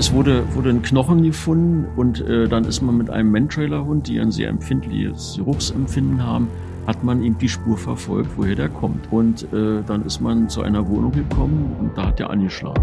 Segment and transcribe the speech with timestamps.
[0.00, 4.18] es wurde, wurde ein Knochen gefunden und äh, dann ist man mit einem Mantrailer-Hund, die
[4.18, 6.48] ein sehr empfindliches Geruchsempfinden haben,
[6.86, 9.12] hat man ihm die Spur verfolgt, woher der kommt.
[9.12, 12.82] Und äh, dann ist man zu einer Wohnung gekommen und da hat er angeschlagen.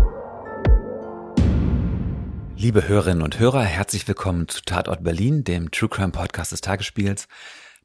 [2.55, 7.27] Liebe Hörerinnen und Hörer, herzlich willkommen zu Tatort Berlin, dem True Crime Podcast des Tagesspiegels.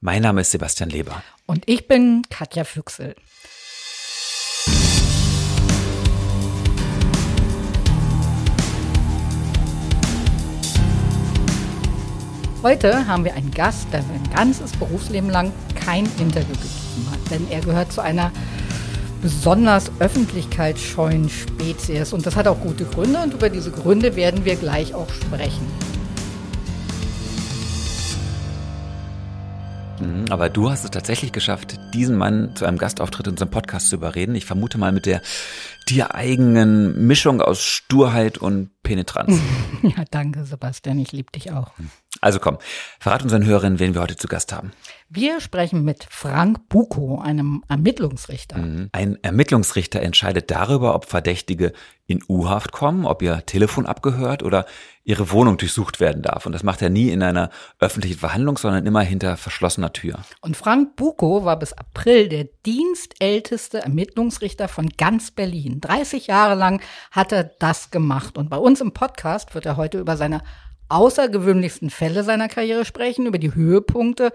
[0.03, 1.23] Mein Name ist Sebastian Leber.
[1.47, 3.15] Und ich bin Katja Füchsel.
[12.63, 17.51] Heute haben wir einen Gast, der sein ganzes Berufsleben lang kein Interview gegeben hat, denn
[17.51, 18.31] er gehört zu einer
[19.21, 24.55] besonders öffentlichkeitsscheuen Spezies und das hat auch gute Gründe und über diese Gründe werden wir
[24.55, 25.67] gleich auch sprechen.
[29.99, 33.89] Mhm, aber du hast es tatsächlich geschafft, diesen Mann zu einem Gastauftritt in unserem Podcast
[33.89, 34.37] zu überreden.
[34.37, 35.21] Ich vermute mal mit der
[35.93, 39.39] dir eigenen Mischung aus Sturheit und Penetranz.
[39.83, 41.01] Ja, danke, Sebastian.
[41.01, 41.73] Ich liebe dich auch.
[42.21, 42.59] Also komm,
[43.01, 44.71] verrat unseren Hörerinnen, wen wir heute zu Gast haben.
[45.15, 48.57] Wir sprechen mit Frank Buko, einem Ermittlungsrichter.
[48.57, 48.89] Mhm.
[48.93, 51.75] Ein Ermittlungsrichter entscheidet darüber, ob Verdächtige
[52.07, 54.65] in U-Haft kommen, ob ihr Telefon abgehört oder
[55.05, 56.47] ihre Wohnung durchsucht werden darf.
[56.47, 60.21] Und das macht er nie in einer öffentlichen Verhandlung, sondern immer hinter verschlossener Tür.
[60.41, 65.83] Und Frank Buko war bis April der dienstälteste Ermittlungsrichter von ganz Berlin.
[65.83, 68.39] 30 Jahre lang hat er das gemacht.
[68.39, 70.41] Und bei uns im Podcast wird er heute über seine
[70.89, 74.33] außergewöhnlichsten Fälle seiner Karriere sprechen, über die Höhepunkte,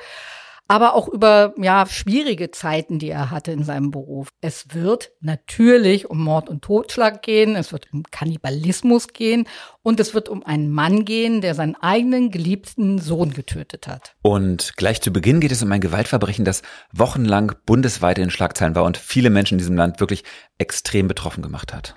[0.67, 4.29] aber auch über ja schwierige Zeiten, die er hatte in seinem Beruf.
[4.41, 9.47] Es wird natürlich um Mord und Totschlag gehen, es wird um Kannibalismus gehen
[9.81, 14.15] und es wird um einen Mann gehen, der seinen eigenen geliebten Sohn getötet hat.
[14.21, 18.83] Und gleich zu Beginn geht es um ein Gewaltverbrechen, das wochenlang bundesweit in Schlagzeilen war
[18.83, 20.23] und viele Menschen in diesem Land wirklich
[20.57, 21.95] extrem betroffen gemacht hat.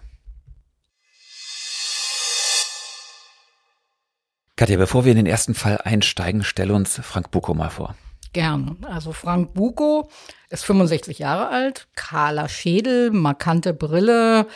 [4.57, 7.97] Katja, bevor wir in den ersten Fall einsteigen, stelle uns Frank Buko mal vor.
[8.33, 8.77] Gerne.
[8.89, 10.09] Also Frank Buko
[10.51, 14.47] ist 65 Jahre alt, kahler Schädel, markante Brille,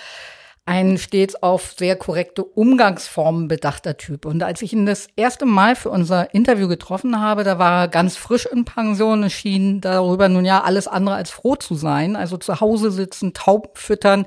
[0.67, 4.25] ein stets auf sehr korrekte Umgangsformen bedachter Typ.
[4.25, 7.89] Und als ich ihn das erste Mal für unser Interview getroffen habe, da war er
[7.89, 9.25] ganz frisch in Pension.
[9.25, 12.17] Es schien darüber nun ja alles andere als froh zu sein.
[12.17, 14.25] Also zu Hause sitzen, Tauben füttern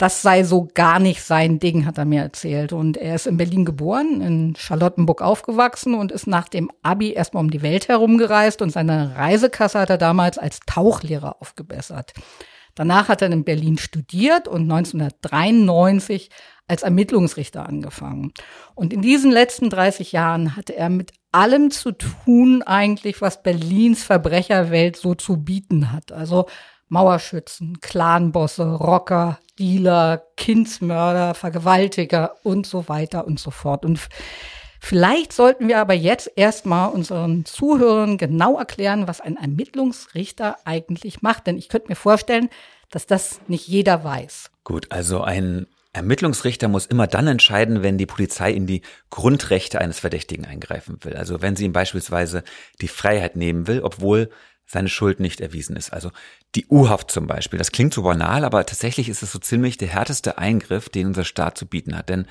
[0.00, 2.72] das sei so gar nicht sein Ding, hat er mir erzählt.
[2.72, 7.42] Und er ist in Berlin geboren, in Charlottenburg aufgewachsen und ist nach dem Abi erstmal
[7.44, 12.14] um die Welt herumgereist und seine Reisekasse hat er damals als Tauchlehrer aufgebessert.
[12.74, 16.30] Danach hat er in Berlin studiert und 1993
[16.66, 18.32] als Ermittlungsrichter angefangen.
[18.74, 24.02] Und in diesen letzten 30 Jahren hatte er mit allem zu tun eigentlich, was Berlins
[24.02, 26.10] Verbrecherwelt so zu bieten hat.
[26.10, 26.46] Also
[26.90, 33.84] Mauerschützen, Clanbosse, Rocker, Dealer, Kindsmörder, Vergewaltiger und so weiter und so fort.
[33.84, 34.00] Und
[34.80, 41.46] vielleicht sollten wir aber jetzt erstmal unseren Zuhörern genau erklären, was ein Ermittlungsrichter eigentlich macht.
[41.46, 42.50] Denn ich könnte mir vorstellen,
[42.90, 44.50] dass das nicht jeder weiß.
[44.64, 49.98] Gut, also ein Ermittlungsrichter muss immer dann entscheiden, wenn die Polizei in die Grundrechte eines
[49.98, 51.16] Verdächtigen eingreifen will.
[51.16, 52.44] Also wenn sie ihm beispielsweise
[52.80, 54.30] die Freiheit nehmen will, obwohl
[54.70, 55.92] seine Schuld nicht erwiesen ist.
[55.92, 56.12] Also
[56.54, 57.58] die U-Haft zum Beispiel.
[57.58, 61.24] Das klingt so banal, aber tatsächlich ist es so ziemlich der härteste Eingriff, den unser
[61.24, 62.08] Staat zu bieten hat.
[62.08, 62.26] Denn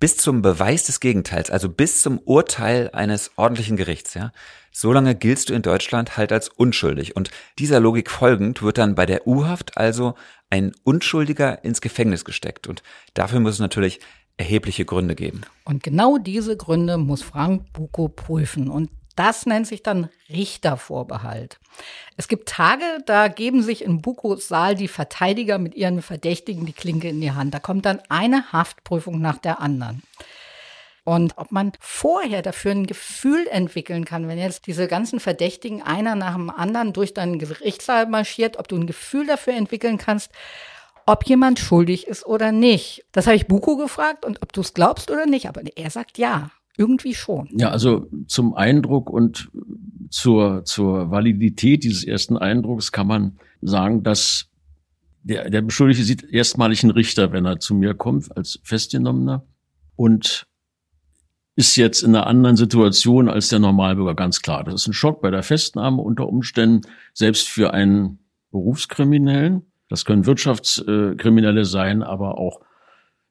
[0.00, 4.32] bis zum Beweis des Gegenteils, also bis zum Urteil eines ordentlichen Gerichts, ja,
[4.72, 7.14] solange giltst du in Deutschland halt als unschuldig.
[7.14, 10.14] Und dieser Logik folgend wird dann bei der U-Haft also
[10.48, 12.66] ein Unschuldiger ins Gefängnis gesteckt.
[12.66, 12.82] Und
[13.14, 14.00] dafür muss es natürlich
[14.36, 15.42] erhebliche Gründe geben.
[15.64, 18.68] Und genau diese Gründe muss Frank Buko prüfen.
[18.68, 21.58] Und das nennt sich dann Richtervorbehalt.
[22.16, 26.72] Es gibt Tage, da geben sich in Bukos Saal die Verteidiger mit ihren Verdächtigen die
[26.72, 27.54] Klinke in die Hand.
[27.54, 30.02] Da kommt dann eine Haftprüfung nach der anderen.
[31.04, 36.14] Und ob man vorher dafür ein Gefühl entwickeln kann, wenn jetzt diese ganzen Verdächtigen einer
[36.14, 40.30] nach dem anderen durch deinen Gerichtssaal marschiert, ob du ein Gefühl dafür entwickeln kannst,
[41.06, 43.04] ob jemand schuldig ist oder nicht.
[43.12, 46.18] Das habe ich Buko gefragt und ob du es glaubst oder nicht, aber er sagt
[46.18, 46.50] ja.
[46.80, 47.50] Irgendwie schon.
[47.52, 49.50] Ja, also zum Eindruck und
[50.08, 54.48] zur, zur Validität dieses ersten Eindrucks kann man sagen, dass
[55.22, 59.44] der, der Beschuldigte sieht erstmalig einen Richter, wenn er zu mir kommt, als Festgenommener
[59.94, 60.46] und
[61.54, 64.64] ist jetzt in einer anderen Situation als der Normalbürger, ganz klar.
[64.64, 66.80] Das ist ein Schock bei der Festnahme unter Umständen,
[67.12, 68.20] selbst für einen
[68.52, 69.66] Berufskriminellen.
[69.90, 72.62] Das können Wirtschaftskriminelle sein, aber auch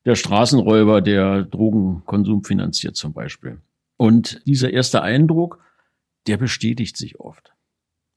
[0.10, 3.60] der Straßenräuber, der Drogenkonsum finanziert zum Beispiel.
[3.96, 5.60] Und dieser erste Eindruck,
[6.26, 7.54] der bestätigt sich oft.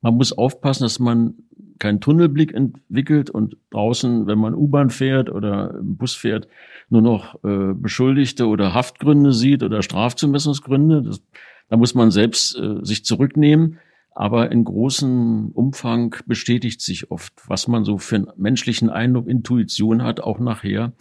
[0.01, 1.35] Man muss aufpassen, dass man
[1.79, 6.49] keinen Tunnelblick entwickelt und draußen, wenn man U-Bahn fährt oder Bus fährt,
[6.89, 11.03] nur noch äh, Beschuldigte oder Haftgründe sieht oder Strafzumessungsgründe.
[11.03, 11.23] Das,
[11.69, 13.81] da muss man selbst äh, sich zurücknehmen.
[14.15, 20.03] Aber in großem Umfang bestätigt sich oft, was man so für einen menschlichen Eindruck, Intuition
[20.03, 20.95] hat, auch nachher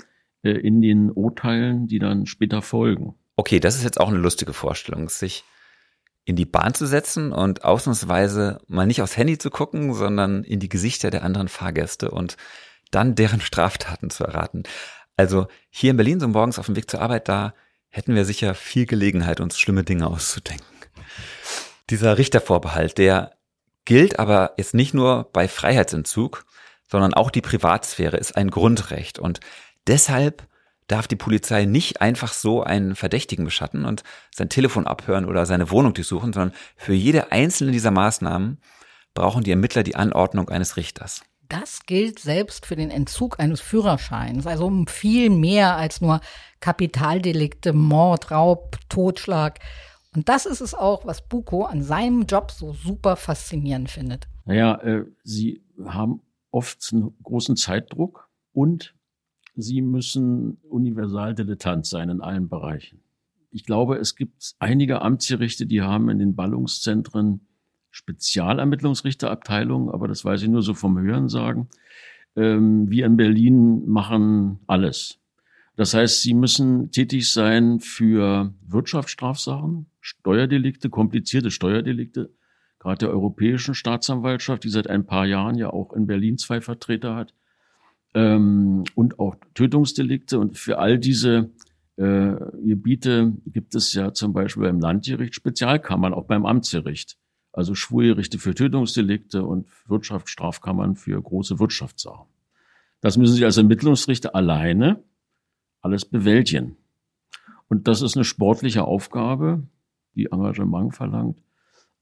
[0.43, 3.15] äh, in den Urteilen, die dann später folgen.
[3.35, 5.43] Okay, das ist jetzt auch eine lustige Vorstellung, sich
[6.25, 10.59] in die Bahn zu setzen und ausnahmsweise mal nicht aufs Handy zu gucken, sondern in
[10.59, 12.37] die Gesichter der anderen Fahrgäste und
[12.91, 14.63] dann deren Straftaten zu erraten.
[15.17, 17.53] Also hier in Berlin so morgens auf dem Weg zur Arbeit, da
[17.89, 20.65] hätten wir sicher viel Gelegenheit, uns schlimme Dinge auszudenken.
[21.89, 23.35] Dieser Richtervorbehalt, der
[23.85, 26.45] gilt aber jetzt nicht nur bei Freiheitsentzug,
[26.87, 29.39] sondern auch die Privatsphäre ist ein Grundrecht und
[29.87, 30.47] deshalb
[30.87, 34.03] darf die Polizei nicht einfach so einen Verdächtigen beschatten und
[34.35, 38.59] sein Telefon abhören oder seine Wohnung durchsuchen, sondern für jede einzelne dieser Maßnahmen
[39.13, 41.21] brauchen die Ermittler die Anordnung eines Richters.
[41.47, 46.21] Das gilt selbst für den Entzug eines Führerscheins, also um viel mehr als nur
[46.61, 49.59] Kapitaldelikte, Mord, Raub, Totschlag.
[50.15, 54.27] Und das ist es auch, was Buko an seinem Job so super faszinierend findet.
[54.45, 58.93] Naja, äh, sie haben oft einen großen Zeitdruck und
[59.61, 62.99] Sie müssen universal dilettant sein in allen Bereichen.
[63.51, 67.41] Ich glaube, es gibt einige Amtsgerichte, die haben in den Ballungszentren
[67.91, 71.67] Spezialermittlungsrichterabteilungen, aber das weiß ich nur so vom Hörensagen.
[72.35, 75.19] Ähm, wir in Berlin machen alles.
[75.75, 82.31] Das heißt, sie müssen tätig sein für Wirtschaftsstrafsachen, Steuerdelikte, komplizierte Steuerdelikte,
[82.79, 87.15] gerade der Europäischen Staatsanwaltschaft, die seit ein paar Jahren ja auch in Berlin zwei Vertreter
[87.15, 87.33] hat,
[88.13, 90.39] ähm, und auch Tötungsdelikte.
[90.39, 91.51] Und für all diese
[91.97, 97.17] äh, Gebiete gibt es ja zum Beispiel beim Landgericht Spezialkammern, auch beim Amtsgericht.
[97.53, 102.27] Also Schwurgerichte für Tötungsdelikte und Wirtschaftsstrafkammern für große Wirtschaftssachen.
[103.01, 105.03] Das müssen Sie als Ermittlungsrichter alleine
[105.81, 106.77] alles bewältigen.
[107.67, 109.63] Und das ist eine sportliche Aufgabe,
[110.15, 111.37] die Engagement verlangt.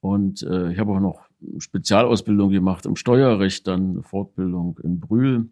[0.01, 5.49] Und äh, ich habe auch noch Spezialausbildung gemacht im Steuerrecht, dann eine Fortbildung in Brühl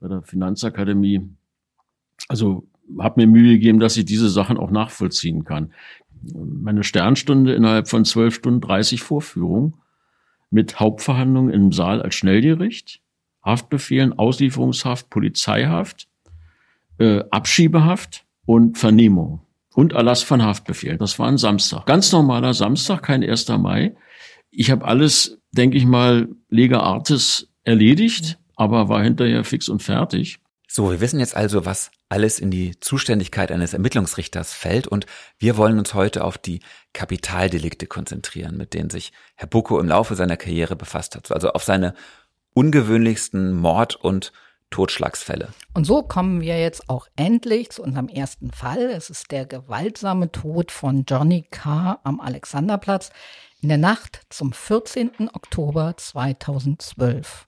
[0.00, 1.28] bei der Finanzakademie.
[2.28, 2.66] Also
[2.98, 5.72] habe mir Mühe gegeben, dass ich diese Sachen auch nachvollziehen kann.
[6.32, 9.74] Meine Sternstunde innerhalb von zwölf Stunden 30 Vorführungen
[10.50, 13.00] mit Hauptverhandlungen im Saal als Schnellgericht,
[13.44, 16.08] Haftbefehlen, Auslieferungshaft, Polizeihaft,
[16.98, 19.40] äh, Abschiebehaft und Vernehmung
[19.74, 20.96] und Erlass von Haftbefehl.
[20.96, 21.86] Das war ein Samstag.
[21.86, 23.48] Ganz normaler Samstag, kein 1.
[23.58, 23.94] Mai.
[24.50, 30.40] Ich habe alles, denke ich mal, Lega Artis erledigt aber war hinterher fix und fertig.
[30.68, 35.06] So, wir wissen jetzt also, was alles in die Zuständigkeit eines Ermittlungsrichters fällt und
[35.38, 36.60] wir wollen uns heute auf die
[36.92, 41.62] Kapitaldelikte konzentrieren, mit denen sich Herr Bucco im Laufe seiner Karriere befasst hat, also auf
[41.62, 41.94] seine
[42.54, 44.32] ungewöhnlichsten Mord- und
[44.70, 45.48] Totschlagsfälle.
[45.74, 48.90] Und so kommen wir jetzt auch endlich zu unserem ersten Fall.
[48.90, 52.00] Es ist der gewaltsame Tod von Johnny K.
[52.02, 53.10] am Alexanderplatz
[53.60, 55.30] in der Nacht zum 14.
[55.32, 57.45] Oktober 2012.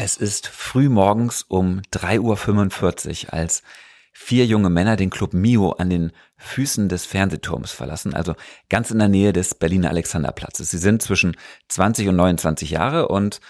[0.00, 3.64] Es ist früh morgens um 3.45 Uhr, als
[4.12, 8.36] vier junge Männer den Club Mio an den Füßen des Fernsehturms verlassen, also
[8.68, 10.70] ganz in der Nähe des Berliner Alexanderplatzes.
[10.70, 11.36] Sie sind zwischen
[11.66, 13.40] 20 und 29 Jahre und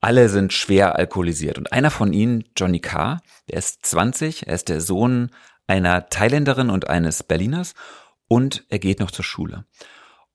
[0.00, 1.56] alle sind schwer alkoholisiert.
[1.56, 5.30] Und einer von ihnen, Johnny K., der ist 20, er ist der Sohn
[5.68, 7.74] einer Thailänderin und eines Berliners
[8.26, 9.66] und er geht noch zur Schule.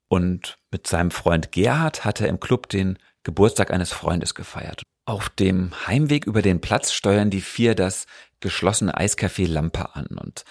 [0.07, 4.83] Und mit seinem Freund Gerhard hat er im Club den Geburtstag eines Freundes gefeiert.
[5.07, 8.07] Auf dem Heimweg über den Platz steuern die vier das
[8.41, 10.43] geschlossene Eiscafé Lampe an und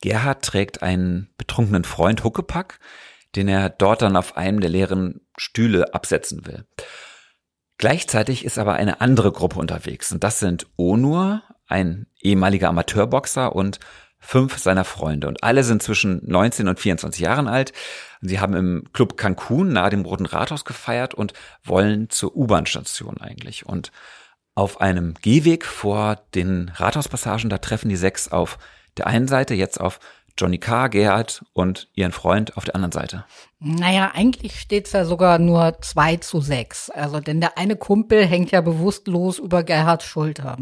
[0.00, 2.80] Gerhard trägt einen betrunkenen Freund Huckepack,
[3.36, 6.66] den er dort dann auf einem der leeren Stühle absetzen will.
[7.78, 13.78] Gleichzeitig ist aber eine andere Gruppe unterwegs und das sind Onur, ein ehemaliger Amateurboxer und
[14.20, 17.72] fünf seiner Freunde und alle sind zwischen 19 und 24 Jahren alt.
[18.20, 21.32] Sie haben im Club Cancun nahe dem Roten Rathaus gefeiert und
[21.64, 23.66] wollen zur U-Bahn-Station eigentlich.
[23.66, 23.90] Und
[24.54, 28.58] auf einem Gehweg vor den Rathauspassagen, da treffen die sechs auf
[28.98, 30.00] der einen Seite jetzt auf
[30.36, 33.24] Johnny K., Gerhard und ihren Freund auf der anderen Seite.
[33.58, 36.88] Naja, eigentlich steht's ja sogar nur zwei zu sechs.
[36.90, 40.56] Also, denn der eine Kumpel hängt ja bewusstlos über Gerhards Schulter.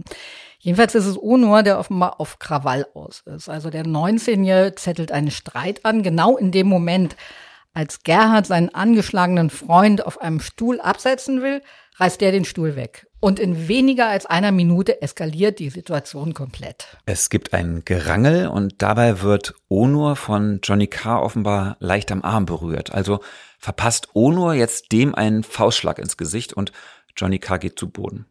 [0.61, 3.49] Jedenfalls ist es Onur, der offenbar auf Krawall aus ist.
[3.49, 7.17] Also der 19-Jährige zettelt einen Streit an, genau in dem Moment,
[7.75, 11.63] als Gerhard seinen angeschlagenen Freund auf einem Stuhl absetzen will,
[11.97, 13.07] reißt der den Stuhl weg.
[13.21, 16.97] Und in weniger als einer Minute eskaliert die Situation komplett.
[17.07, 22.47] Es gibt ein Gerangel und dabei wird Onur von Johnny Carr offenbar leicht am Arm
[22.47, 22.93] berührt.
[22.93, 23.21] Also
[23.59, 26.73] verpasst Onur jetzt dem einen Faustschlag ins Gesicht und
[27.17, 28.27] Johnny Carr geht zu Boden.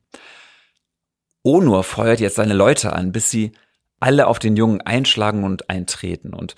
[1.48, 3.54] Onur feuert jetzt seine Leute an, bis sie
[4.02, 6.34] alle auf den Jungen einschlagen und eintreten.
[6.34, 6.58] Und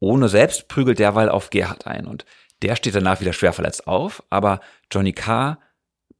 [0.00, 2.04] Onur selbst prügelt derweil auf Gerhard ein.
[2.04, 2.26] Und
[2.60, 4.58] der steht danach wieder schwer verletzt auf, aber
[4.90, 5.60] Johnny Carr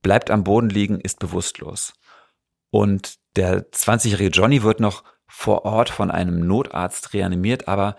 [0.01, 1.95] bleibt am Boden liegen, ist bewusstlos.
[2.71, 7.97] Und der 20-jährige Johnny wird noch vor Ort von einem Notarzt reanimiert, aber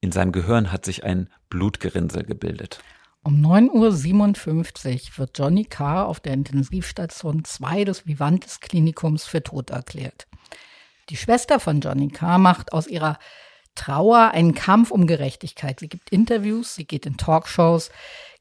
[0.00, 2.78] in seinem Gehirn hat sich ein Blutgerinnsel gebildet.
[3.26, 9.70] Um 9.57 Uhr wird Johnny Carr auf der Intensivstation 2 des Vivantes Klinikums für tot
[9.70, 10.28] erklärt.
[11.08, 13.18] Die Schwester von Johnny Carr macht aus ihrer
[13.74, 15.80] Trauer einen Kampf um Gerechtigkeit.
[15.80, 17.90] Sie gibt Interviews, sie geht in Talkshows,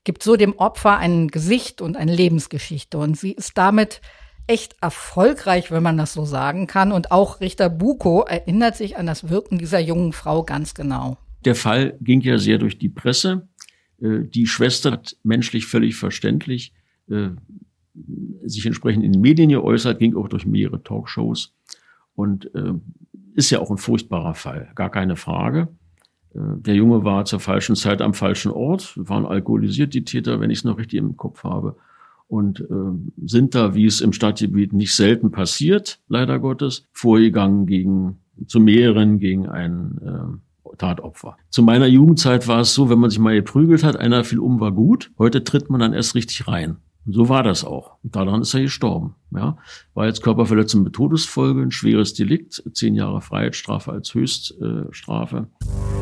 [0.03, 2.99] gibt so dem Opfer ein Gesicht und eine Lebensgeschichte.
[2.99, 4.01] Und sie ist damit
[4.45, 6.91] echt erfolgreich, wenn man das so sagen kann.
[6.91, 11.17] Und auch Richter Buko erinnert sich an das Wirken dieser jungen Frau ganz genau.
[11.43, 13.47] Der Fall ging ja sehr durch die Presse.
[14.01, 16.73] Äh, die Schwester hat menschlich völlig verständlich
[17.09, 17.29] äh,
[18.43, 21.53] sich entsprechend in den Medien geäußert, ging auch durch mehrere Talkshows
[22.13, 22.73] und äh,
[23.35, 25.69] ist ja auch ein furchtbarer Fall, gar keine Frage.
[26.37, 30.59] Der Junge war zur falschen Zeit am falschen Ort, waren alkoholisiert, die Täter, wenn ich
[30.59, 31.77] es noch richtig im Kopf habe.
[32.27, 38.19] Und äh, sind da, wie es im Stadtgebiet nicht selten passiert, leider Gottes, vorgegangen gegen,
[38.47, 41.37] zu mehreren gegen ein äh, Tatopfer.
[41.49, 44.59] Zu meiner Jugendzeit war es so, wenn man sich mal geprügelt hat, einer fiel um,
[44.59, 45.11] war gut.
[45.17, 46.77] Heute tritt man dann erst richtig rein.
[47.05, 47.97] Und so war das auch.
[48.03, 49.15] Und daran ist er gestorben.
[49.31, 49.57] Ja,
[49.93, 55.47] war jetzt Körperverletzung mit Todesfolge, ein schweres Delikt, zehn Jahre Freiheitsstrafe als Höchststrafe.
[55.61, 55.94] Äh,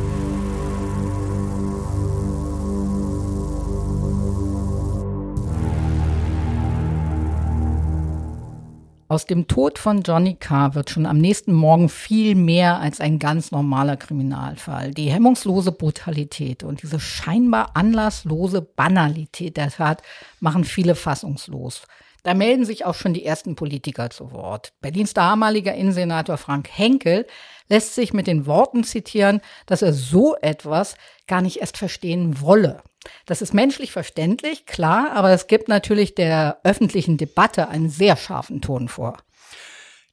[9.13, 13.19] Aus dem Tod von Johnny Carr wird schon am nächsten Morgen viel mehr als ein
[13.19, 14.89] ganz normaler Kriminalfall.
[14.89, 20.01] Die hemmungslose Brutalität und diese scheinbar anlasslose Banalität der Tat
[20.39, 21.83] machen viele fassungslos.
[22.23, 24.73] Da melden sich auch schon die ersten Politiker zu Wort.
[24.81, 27.27] Berlins damaliger Innensenator Frank Henkel
[27.69, 30.95] lässt sich mit den Worten zitieren, dass er so etwas
[31.27, 32.81] gar nicht erst verstehen wolle.
[33.25, 38.61] Das ist menschlich verständlich, klar, aber es gibt natürlich der öffentlichen Debatte einen sehr scharfen
[38.61, 39.17] Ton vor.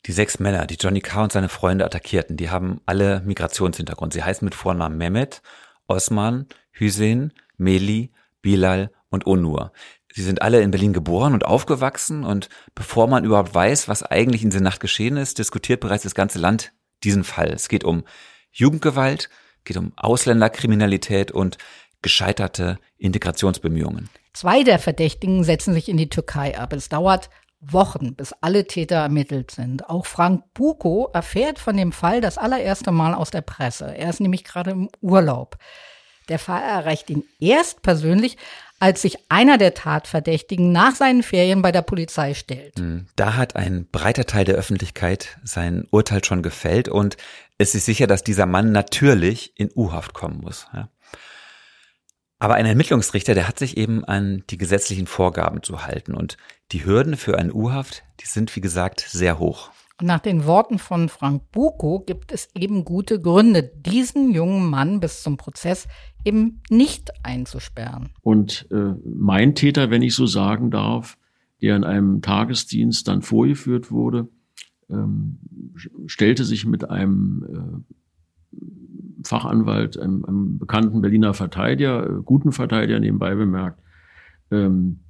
[0.06, 1.22] Die sechs Männer, die Johnny K.
[1.24, 4.12] und seine Freunde attackierten, die haben alle Migrationshintergrund.
[4.12, 5.42] Sie heißen mit Vornamen Mehmet,
[5.86, 9.72] Osman, Hüseyin, Meli, Bilal und Onur.
[10.12, 14.42] Sie sind alle in Berlin geboren und aufgewachsen und bevor man überhaupt weiß, was eigentlich
[14.42, 16.72] in dieser Nacht geschehen ist, diskutiert bereits das ganze Land
[17.04, 17.48] diesen Fall.
[17.48, 18.04] Es geht um
[18.50, 19.28] Jugendgewalt,
[19.64, 21.58] geht um Ausländerkriminalität und
[22.02, 24.08] gescheiterte Integrationsbemühungen.
[24.32, 26.72] Zwei der Verdächtigen setzen sich in die Türkei ab.
[26.72, 27.30] Es dauert
[27.60, 29.88] Wochen, bis alle Täter ermittelt sind.
[29.88, 33.94] Auch Frank Buko erfährt von dem Fall das allererste Mal aus der Presse.
[33.96, 35.58] Er ist nämlich gerade im Urlaub.
[36.28, 38.36] Der Fall erreicht ihn erst persönlich,
[38.78, 42.78] als sich einer der Tatverdächtigen nach seinen Ferien bei der Polizei stellt.
[42.78, 47.16] Hm, da hat ein breiter Teil der Öffentlichkeit sein Urteil schon gefällt und
[47.58, 50.66] es ist sicher, dass dieser Mann natürlich in U-Haft kommen muss.
[50.72, 50.88] Ja.
[52.40, 56.38] Aber ein Ermittlungsrichter, der hat sich eben an die gesetzlichen Vorgaben zu halten und
[56.72, 59.70] die Hürden für eine U-Haft, die sind wie gesagt sehr hoch.
[60.00, 65.00] Und nach den Worten von Frank Buko gibt es eben gute Gründe, diesen jungen Mann
[65.00, 65.86] bis zum Prozess
[66.24, 68.08] eben nicht einzusperren.
[68.22, 71.18] Und äh, mein Täter, wenn ich so sagen darf,
[71.60, 74.28] der in einem Tagesdienst dann vorgeführt wurde,
[74.88, 75.40] ähm,
[76.06, 77.94] stellte sich mit einem äh,
[79.24, 83.80] Fachanwalt, einem, einem bekannten Berliner Verteidiger, äh, guten Verteidiger nebenbei bemerkt,
[84.50, 85.00] ähm,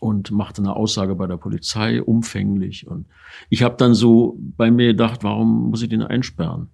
[0.00, 2.86] und machte eine Aussage bei der Polizei, umfänglich.
[2.86, 3.06] Und
[3.48, 6.68] ich habe dann so bei mir gedacht, warum muss ich den einsperren?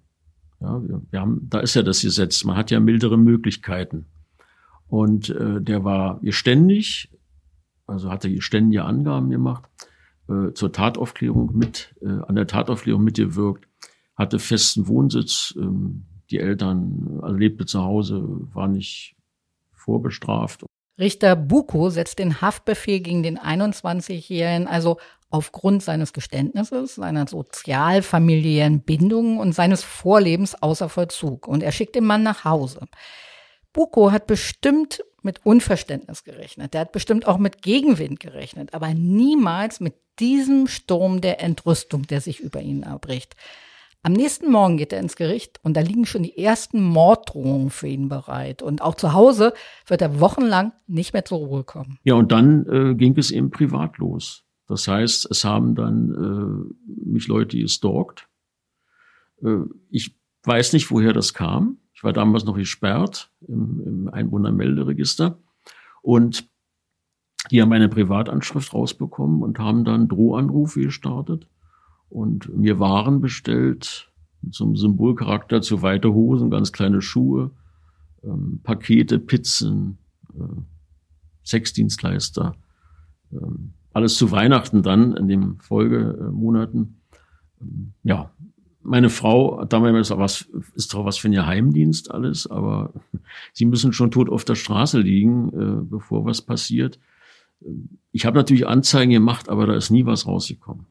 [0.59, 4.05] Ja, wir, wir haben, da ist ja das Gesetz, man hat ja mildere Möglichkeiten.
[4.87, 7.11] Und äh, der war geständig,
[7.87, 9.63] also hatte geständige Angaben gemacht,
[10.29, 13.67] äh, zur Tataufklärung mit, äh, an der Tataufklärung mitgewirkt,
[14.15, 19.15] hatte festen Wohnsitz, ähm, die Eltern, also lebte zu Hause, war nicht
[19.73, 20.65] vorbestraft.
[20.97, 24.97] Richter Buko setzt den Haftbefehl gegen den 21-Jährigen also
[25.29, 31.47] aufgrund seines Geständnisses, seiner sozial-familiären Bindungen und seines Vorlebens außer Vollzug.
[31.47, 32.87] Und er schickt den Mann nach Hause.
[33.73, 36.73] Buko hat bestimmt mit Unverständnis gerechnet.
[36.73, 42.21] Der hat bestimmt auch mit Gegenwind gerechnet, aber niemals mit diesem Sturm der Entrüstung, der
[42.21, 43.35] sich über ihn erbricht.
[44.05, 47.87] Am nächsten Morgen geht er ins Gericht und da liegen schon die ersten Morddrohungen für
[47.87, 48.61] ihn bereit.
[48.61, 49.51] Und auch zu Hause
[49.87, 51.97] wird er wochenlang nicht mehr zur Ruhe kommen.
[52.03, 54.43] Ja, und dann äh, ging es eben privat los.
[54.67, 58.29] Das heißt, es haben dann äh, mich Leute gestalkt.
[59.43, 61.79] Äh, ich weiß nicht, woher das kam.
[61.95, 65.39] Ich war damals noch gesperrt im, im Einwohnermelderegister.
[66.03, 66.47] Und
[67.49, 71.47] die haben eine Privatanschrift rausbekommen und haben dann Drohanrufe gestartet
[72.09, 77.51] und mir Waren bestellt mit so einem Symbolcharakter zu weite Hosen, ganz kleine Schuhe,
[78.23, 79.97] ähm, Pakete, Pizzen,
[80.33, 80.61] äh,
[81.43, 82.55] Sexdienstleister,
[83.31, 87.01] ähm, alles zu Weihnachten dann in den Folgemonaten.
[87.61, 88.31] Ähm, ja,
[88.81, 90.41] meine Frau damals was
[90.75, 92.93] ist doch was für ein Geheimdienst alles, aber
[93.53, 96.99] sie müssen schon tot auf der Straße liegen, äh, bevor was passiert.
[98.11, 100.85] Ich habe natürlich Anzeigen gemacht, aber da ist nie was rausgekommen.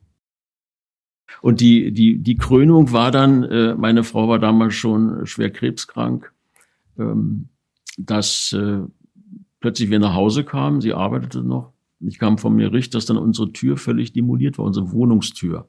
[1.43, 6.33] Und die, die, die Krönung war dann, äh, meine Frau war damals schon schwer krebskrank,
[6.99, 7.49] ähm,
[7.99, 8.81] dass äh,
[9.61, 11.73] plötzlich wir nach Hause kamen, sie arbeitete noch.
[12.01, 15.69] Ich kam vom Gericht, dass dann unsere Tür völlig demoliert war, unsere Wohnungstür.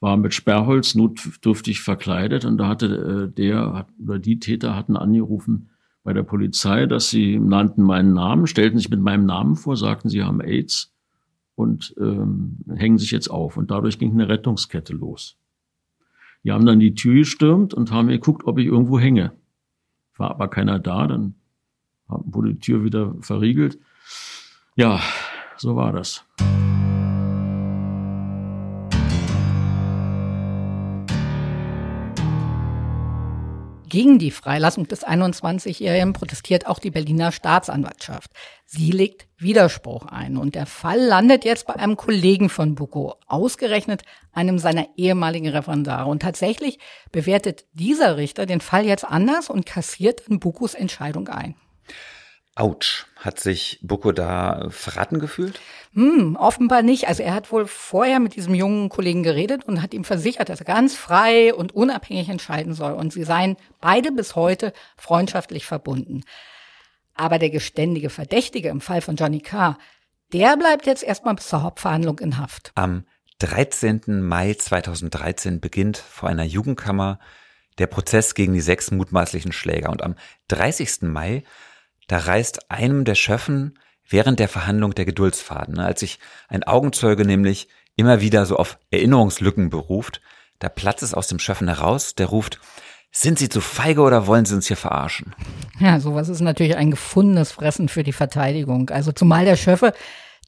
[0.00, 5.70] War mit Sperrholz notdürftig verkleidet und da hatte äh, der oder die Täter hatten angerufen
[6.02, 10.08] bei der Polizei, dass sie nannten meinen Namen, stellten sich mit meinem Namen vor, sagten,
[10.08, 10.92] sie haben AIDS
[11.60, 13.56] und ähm, hängen sich jetzt auf.
[13.56, 15.36] Und dadurch ging eine Rettungskette los.
[16.42, 19.32] Die haben dann die Tür gestürmt und haben geguckt, ob ich irgendwo hänge.
[20.16, 21.34] War aber keiner da, dann
[22.06, 23.78] wurde die Tür wieder verriegelt.
[24.74, 25.00] Ja,
[25.58, 26.24] so war das.
[33.90, 38.30] Gegen die Freilassung des 21-Jährigen protestiert auch die Berliner Staatsanwaltschaft.
[38.64, 44.02] Sie legt Widerspruch ein und der Fall landet jetzt bei einem Kollegen von Buko, ausgerechnet
[44.32, 46.08] einem seiner ehemaligen Referendare.
[46.08, 46.78] Und tatsächlich
[47.10, 51.56] bewertet dieser Richter den Fall jetzt anders und kassiert in Bukos Entscheidung ein.
[52.60, 53.06] Autsch.
[53.16, 55.58] Hat sich Buko da verraten gefühlt?
[55.94, 57.08] Hm, offenbar nicht.
[57.08, 60.60] Also er hat wohl vorher mit diesem jungen Kollegen geredet und hat ihm versichert, dass
[60.60, 62.92] er ganz frei und unabhängig entscheiden soll.
[62.92, 66.22] Und sie seien beide bis heute freundschaftlich verbunden.
[67.14, 69.78] Aber der geständige Verdächtige im Fall von Johnny Carr,
[70.32, 72.72] der bleibt jetzt erstmal bis zur Hauptverhandlung in Haft.
[72.74, 73.04] Am
[73.40, 74.22] 13.
[74.22, 77.18] Mai 2013 beginnt vor einer Jugendkammer
[77.78, 79.90] der Prozess gegen die sechs mutmaßlichen Schläger.
[79.90, 80.14] Und am
[80.48, 81.02] 30.
[81.02, 81.44] Mai
[82.10, 85.84] da reißt einem der Schöffen während der Verhandlung der Geduldsfaden, ne?
[85.84, 86.18] als sich
[86.48, 90.20] ein Augenzeuge nämlich immer wieder so auf Erinnerungslücken beruft,
[90.58, 92.58] da platzt es aus dem Schöffen heraus, der ruft,
[93.12, 95.36] sind Sie zu feige oder wollen Sie uns hier verarschen?
[95.78, 98.90] Ja, sowas ist natürlich ein gefundenes Fressen für die Verteidigung.
[98.90, 99.92] Also zumal der Schöffe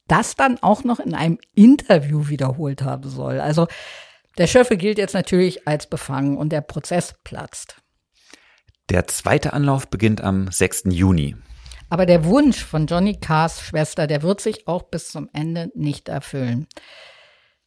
[0.09, 3.39] das dann auch noch in einem Interview wiederholt haben soll.
[3.39, 3.69] Also
[4.37, 7.77] der Schöffe gilt jetzt natürlich als befangen und der Prozess platzt.
[8.89, 10.85] Der zweite Anlauf beginnt am 6.
[10.87, 11.37] Juni.
[11.93, 16.09] Aber der Wunsch von Johnny Carrs Schwester, der wird sich auch bis zum Ende nicht
[16.09, 16.67] erfüllen.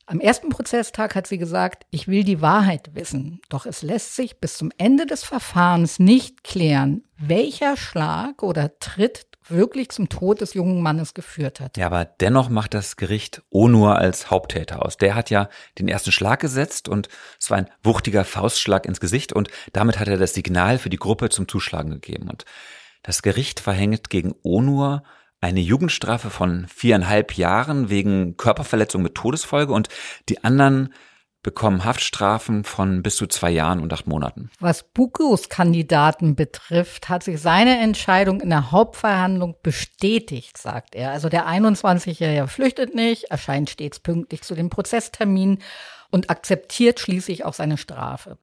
[0.07, 3.39] Am ersten Prozesstag hat sie gesagt, ich will die Wahrheit wissen.
[3.49, 9.27] Doch es lässt sich bis zum Ende des Verfahrens nicht klären, welcher Schlag oder Tritt
[9.47, 11.77] wirklich zum Tod des jungen Mannes geführt hat.
[11.77, 14.97] Ja, aber dennoch macht das Gericht Onur als Haupttäter aus.
[14.97, 17.09] Der hat ja den ersten Schlag gesetzt und
[17.39, 20.97] es war ein wuchtiger Faustschlag ins Gesicht und damit hat er das Signal für die
[20.97, 22.27] Gruppe zum Zuschlagen gegeben.
[22.27, 22.43] Und
[23.05, 25.03] das Gericht verhängt gegen Onur
[25.39, 29.89] eine Jugendstrafe von viereinhalb Jahren wegen Körperverletzung mit Todesfolge und
[30.27, 30.91] die anderen
[31.43, 34.49] bekommen Haftstrafen von bis zu zwei Jahren und acht Monaten.
[34.59, 41.11] Was Bukos Kandidaten betrifft, hat sich seine Entscheidung in der Hauptverhandlung bestätigt, sagt er.
[41.11, 45.59] Also der 21-Jährige flüchtet nicht, erscheint stets pünktlich zu dem Prozesstermin
[46.09, 48.39] und akzeptiert schließlich auch seine Strafe.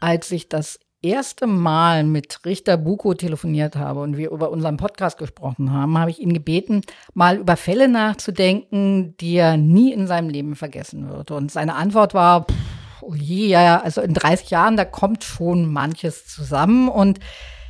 [0.00, 5.18] Als ich das erste Mal mit Richter Buko telefoniert habe und wir über unseren Podcast
[5.18, 6.82] gesprochen haben, habe ich ihn gebeten,
[7.14, 11.30] mal über Fälle nachzudenken, die er nie in seinem Leben vergessen wird.
[11.30, 15.72] Und seine Antwort war, pff, oh je, ja, also in 30 Jahren, da kommt schon
[15.72, 16.88] manches zusammen.
[16.88, 17.18] Und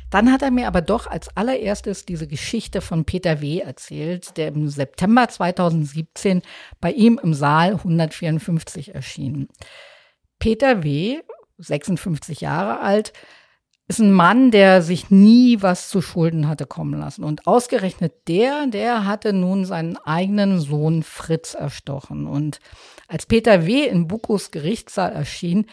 [0.09, 3.59] dann hat er mir aber doch als allererstes diese Geschichte von Peter W.
[3.59, 6.41] erzählt, der im September 2017
[6.81, 9.47] bei ihm im Saal 154 erschien.
[10.37, 11.21] Peter W
[11.61, 13.13] 56 Jahre alt,
[13.87, 17.23] ist ein Mann, der sich nie was zu Schulden hatte kommen lassen.
[17.23, 22.25] Und ausgerechnet der, der hatte nun seinen eigenen Sohn Fritz erstochen.
[22.25, 22.59] Und
[23.07, 23.85] als Peter W.
[23.85, 25.65] in Bukos Gerichtssaal erschien,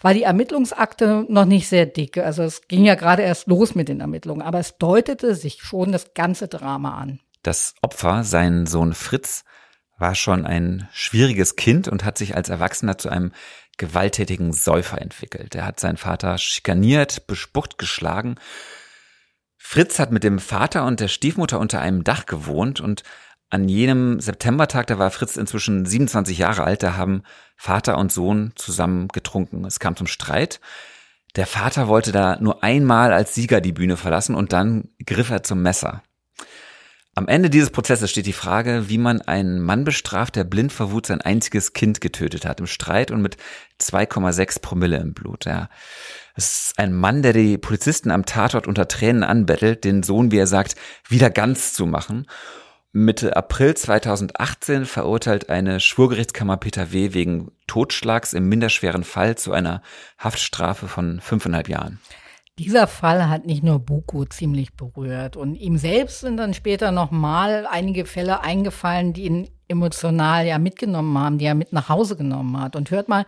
[0.00, 2.18] war die Ermittlungsakte noch nicht sehr dick.
[2.18, 5.92] Also es ging ja gerade erst los mit den Ermittlungen, aber es deutete sich schon
[5.92, 7.20] das ganze Drama an.
[7.42, 9.44] Das Opfer, sein Sohn Fritz,
[9.96, 13.32] war schon ein schwieriges Kind und hat sich als Erwachsener zu einem
[13.78, 15.54] gewalttätigen Säufer entwickelt.
[15.54, 18.36] Er hat seinen Vater schikaniert, bespuckt, geschlagen.
[19.56, 23.02] Fritz hat mit dem Vater und der Stiefmutter unter einem Dach gewohnt und
[23.50, 27.22] an jenem Septembertag, da war Fritz inzwischen 27 Jahre alt, da haben
[27.56, 29.64] Vater und Sohn zusammen getrunken.
[29.64, 30.60] Es kam zum Streit.
[31.36, 35.42] Der Vater wollte da nur einmal als Sieger die Bühne verlassen und dann griff er
[35.42, 36.02] zum Messer.
[37.16, 40.90] Am Ende dieses Prozesses steht die Frage, wie man einen Mann bestraft, der blind vor
[40.90, 43.36] Wut sein einziges Kind getötet hat, im Streit und mit
[43.80, 45.44] 2,6 Promille im Blut.
[45.44, 45.68] Ja.
[46.34, 50.38] Es ist ein Mann, der die Polizisten am Tatort unter Tränen anbettelt, den Sohn, wie
[50.38, 50.74] er sagt,
[51.08, 52.26] wieder ganz zu machen.
[52.90, 57.12] Mitte April 2018 verurteilt eine Schwurgerichtskammer Peter W.
[57.12, 59.82] wegen Totschlags im minderschweren Fall zu einer
[60.18, 62.00] Haftstrafe von fünfeinhalb Jahren.
[62.58, 67.66] Dieser Fall hat nicht nur Buko ziemlich berührt und ihm selbst sind dann später nochmal
[67.68, 72.60] einige Fälle eingefallen, die ihn emotional ja mitgenommen haben, die er mit nach Hause genommen
[72.60, 72.76] hat.
[72.76, 73.26] Und hört mal,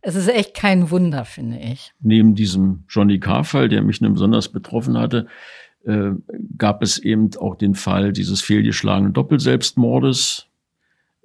[0.00, 1.92] es ist echt kein Wunder, finde ich.
[2.00, 5.26] Neben diesem Johnny Carr-Fall, der mich besonders betroffen hatte,
[5.84, 6.12] äh,
[6.56, 10.48] gab es eben auch den Fall dieses fehlgeschlagenen Doppelselbstmordes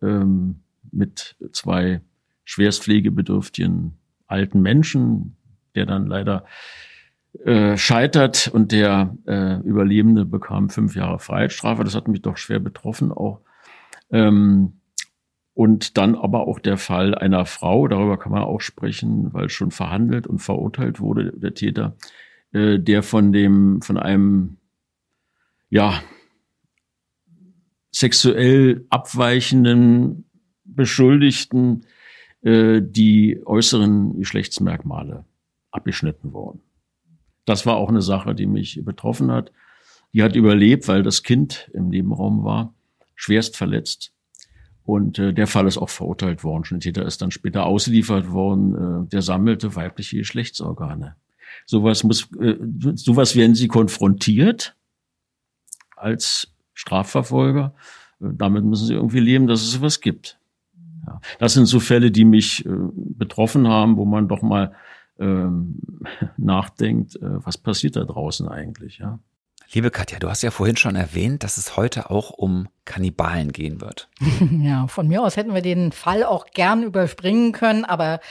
[0.01, 2.01] ähm, mit zwei
[2.43, 3.93] schwerstpflegebedürftigen
[4.27, 5.37] alten Menschen,
[5.75, 6.45] der dann leider
[7.45, 11.83] äh, scheitert und der äh, Überlebende bekam fünf Jahre Freiheitsstrafe.
[11.83, 13.41] Das hat mich doch schwer betroffen auch.
[14.09, 14.81] Ähm,
[15.53, 19.71] und dann aber auch der Fall einer Frau, darüber kann man auch sprechen, weil schon
[19.71, 21.97] verhandelt und verurteilt wurde, der Täter,
[22.51, 24.57] äh, der von dem, von einem,
[25.69, 25.99] ja,
[27.91, 30.29] sexuell abweichenden
[30.63, 31.87] Beschuldigten
[32.41, 35.25] äh, die äußeren Geschlechtsmerkmale
[35.71, 36.61] abgeschnitten wurden.
[37.47, 39.53] Das war auch eine Sache, die mich betroffen hat.
[40.13, 42.73] Die hat überlebt, weil das Kind im Nebenraum war,
[43.15, 44.11] schwerst verletzt.
[44.83, 46.65] Und äh, der Fall ist auch verurteilt worden.
[46.65, 49.05] Schon Täter ist dann später ausgeliefert worden.
[49.05, 51.15] Äh, der sammelte weibliche Geschlechtsorgane.
[51.65, 52.57] Sowas muss, äh,
[52.95, 54.75] sowas werden sie konfrontiert
[55.95, 57.73] als Strafverfolger.
[58.19, 60.37] Äh, damit müssen sie irgendwie leben, dass es sowas gibt.
[61.05, 61.21] Ja.
[61.39, 64.73] Das sind so Fälle, die mich äh, betroffen haben, wo man doch mal
[65.19, 65.79] ähm,
[66.37, 69.19] nachdenkt, äh, was passiert da draußen eigentlich, ja.
[69.73, 73.81] Liebe Katja, du hast ja vorhin schon erwähnt, dass es heute auch um Kannibalen gehen
[73.81, 74.09] wird.
[74.61, 78.21] Ja, von mir aus hätten wir den Fall auch gern überspringen können, aber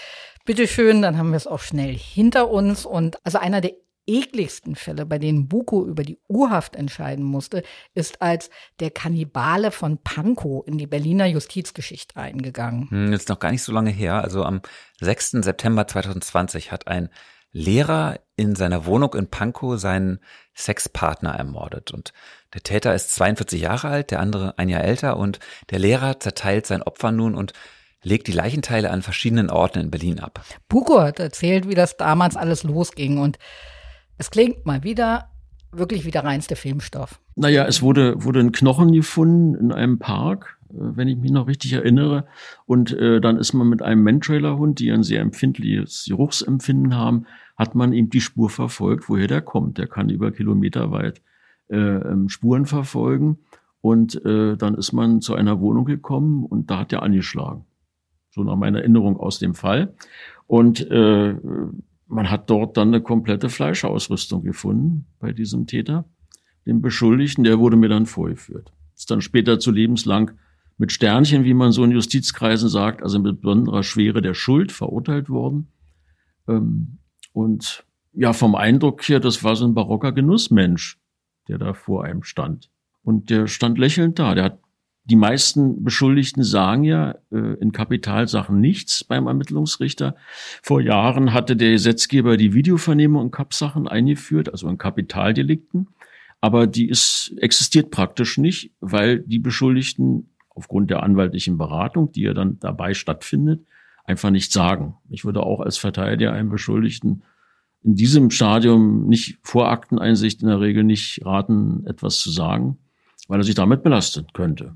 [0.46, 2.86] bitteschön, dann haben wir es auch schnell hinter uns.
[2.86, 3.72] Und also einer der
[4.06, 7.62] ekligsten Fälle, bei denen Buko über die Urhaft entscheiden musste,
[7.94, 12.90] ist als der Kannibale von Pankow in die Berliner Justizgeschichte eingegangen.
[12.90, 14.22] Hm, jetzt noch gar nicht so lange her.
[14.22, 14.62] Also am
[15.00, 15.42] 6.
[15.42, 17.08] September 2020 hat ein
[17.52, 20.20] Lehrer in seiner Wohnung in Pankow seinen
[20.54, 21.90] Sexpartner ermordet.
[21.90, 22.12] Und
[22.54, 25.40] der Täter ist 42 Jahre alt, der andere ein Jahr älter und
[25.70, 27.54] der Lehrer zerteilt sein Opfer nun und
[28.02, 30.44] legt die Leichenteile an verschiedenen Orten in Berlin ab.
[30.68, 33.38] Buko hat erzählt, wie das damals alles losging und
[34.18, 35.30] es klingt mal wieder
[35.72, 37.20] wirklich wie der reinste Filmstoff.
[37.34, 41.46] Naja, es wurde, wurde ein Knochen gefunden in einem Park, äh, wenn ich mich noch
[41.46, 42.26] richtig erinnere.
[42.66, 47.26] Und äh, dann ist man mit einem Mantrailer-Hund, die ein sehr empfindliches Geruchsempfinden haben,
[47.56, 49.78] hat man ihm die Spur verfolgt, woher der kommt.
[49.78, 51.22] Der kann über Kilometer weit
[51.68, 53.38] äh, ähm, Spuren verfolgen.
[53.80, 57.64] Und äh, dann ist man zu einer Wohnung gekommen und da hat er angeschlagen.
[58.30, 59.94] So nach meiner Erinnerung aus dem Fall.
[60.46, 61.34] Und äh,
[62.06, 66.08] man hat dort dann eine komplette Fleischausrüstung gefunden bei diesem Täter,
[66.66, 67.44] dem Beschuldigten.
[67.44, 68.72] Der wurde mir dann vorgeführt.
[68.94, 70.32] Ist dann später zu lebenslang
[70.78, 75.28] mit Sternchen, wie man so in Justizkreisen sagt, also mit besonderer Schwere der Schuld verurteilt
[75.28, 75.72] worden.
[76.48, 76.98] Ähm,
[77.32, 80.98] und ja, vom Eindruck hier, das war so ein barocker Genussmensch,
[81.48, 82.70] der da vor einem stand.
[83.02, 84.34] Und der stand lächelnd da.
[84.34, 84.60] Der hat
[85.08, 90.16] die meisten Beschuldigten sagen ja äh, in Kapitalsachen nichts beim Ermittlungsrichter.
[90.62, 95.88] Vor Jahren hatte der Gesetzgeber die Videovernehmung in Kapsachen eingeführt, also in Kapitaldelikten.
[96.40, 102.34] Aber die ist, existiert praktisch nicht, weil die Beschuldigten aufgrund der anwaltlichen Beratung, die ja
[102.34, 103.64] dann dabei stattfindet,
[104.04, 104.96] einfach nicht sagen.
[105.08, 107.22] Ich würde auch als Verteidiger einem Beschuldigten
[107.84, 112.78] in diesem Stadium nicht vor Akteneinsicht in der Regel nicht raten, etwas zu sagen,
[113.28, 114.74] weil er sich damit belastet könnte.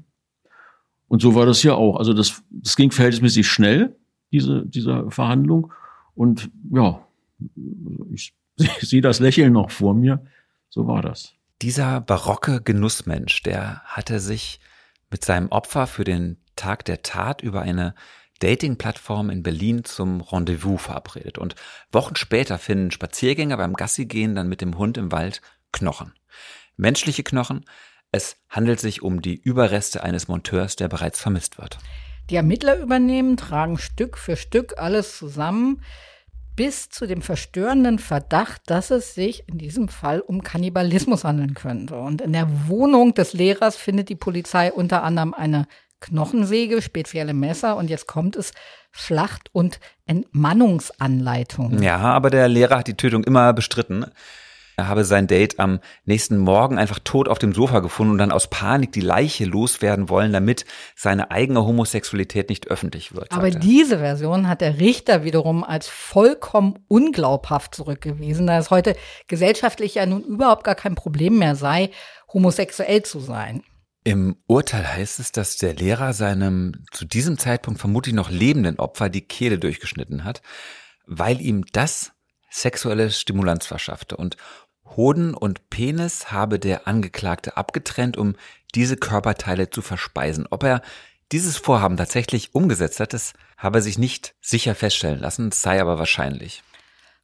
[1.10, 1.96] Und so war das hier auch.
[1.96, 3.96] Also das, das ging verhältnismäßig schnell,
[4.30, 5.72] diese, diese Verhandlung.
[6.14, 7.04] Und ja,
[8.12, 10.24] ich, ich sehe das Lächeln noch vor mir.
[10.68, 11.34] So war das.
[11.62, 14.60] Dieser barocke Genussmensch, der hatte sich
[15.10, 17.96] mit seinem Opfer für den Tag der Tat über eine
[18.38, 21.38] Dating-Plattform in Berlin zum Rendezvous verabredet.
[21.38, 21.56] Und
[21.90, 25.42] Wochen später finden Spaziergänger beim Gassigehen dann mit dem Hund im Wald
[25.72, 26.12] Knochen.
[26.76, 27.64] Menschliche Knochen,
[28.12, 31.78] es handelt sich um die Überreste eines Monteurs, der bereits vermisst wird.
[32.28, 35.82] Die Ermittler übernehmen, tragen Stück für Stück alles zusammen,
[36.56, 41.98] bis zu dem verstörenden Verdacht, dass es sich in diesem Fall um Kannibalismus handeln könnte.
[41.98, 45.66] Und in der Wohnung des Lehrers findet die Polizei unter anderem eine
[46.00, 48.52] Knochensäge, spezielle Messer und jetzt kommt es
[48.90, 51.82] Schlacht- und Entmannungsanleitungen.
[51.82, 54.06] Ja, aber der Lehrer hat die Tötung immer bestritten.
[54.80, 58.32] Er habe sein Date am nächsten Morgen einfach tot auf dem Sofa gefunden und dann
[58.32, 60.64] aus Panik die Leiche loswerden wollen, damit
[60.96, 63.30] seine eigene Homosexualität nicht öffentlich wird.
[63.30, 68.96] Aber diese Version hat der Richter wiederum als vollkommen unglaubhaft zurückgewiesen, da es heute
[69.28, 71.90] gesellschaftlich ja nun überhaupt gar kein Problem mehr sei,
[72.32, 73.62] homosexuell zu sein.
[74.02, 79.10] Im Urteil heißt es, dass der Lehrer seinem zu diesem Zeitpunkt vermutlich noch lebenden Opfer
[79.10, 80.40] die Kehle durchgeschnitten hat,
[81.04, 82.12] weil ihm das
[82.50, 84.16] sexuelle Stimulanz verschaffte.
[84.16, 84.36] Und
[84.96, 88.34] Hoden und Penis habe der Angeklagte abgetrennt, um
[88.74, 90.46] diese Körperteile zu verspeisen.
[90.50, 90.82] Ob er
[91.32, 96.62] dieses Vorhaben tatsächlich umgesetzt hat, das habe sich nicht sicher feststellen lassen, sei aber wahrscheinlich.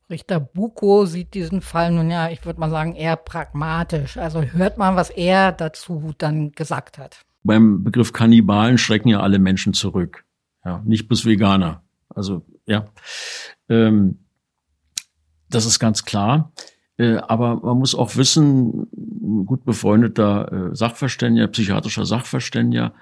[0.09, 4.17] Richter Buko sieht diesen Fall nun ja, ich würde mal sagen, eher pragmatisch.
[4.17, 7.25] Also hört mal, was er dazu dann gesagt hat.
[7.43, 10.25] Beim Begriff Kannibalen schrecken ja alle Menschen zurück.
[10.65, 11.83] Ja, nicht bis Veganer.
[12.09, 12.87] Also, ja.
[13.69, 14.25] Ähm,
[15.49, 16.53] das ist ganz klar.
[16.99, 22.93] Äh, aber man muss auch wissen, ein gut befreundeter äh, Sachverständiger, psychiatrischer Sachverständiger,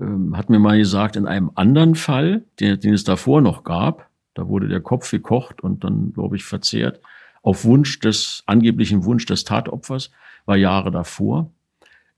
[0.00, 4.08] ähm, hat mir mal gesagt, in einem anderen Fall, den, den es davor noch gab,
[4.34, 7.00] da wurde der Kopf gekocht und dann, glaube ich, verzehrt,
[7.42, 10.10] auf Wunsch des, angeblichen Wunsch des Tatopfers,
[10.46, 11.50] war Jahre davor,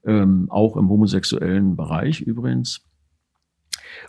[0.05, 2.85] ähm, auch im homosexuellen Bereich übrigens,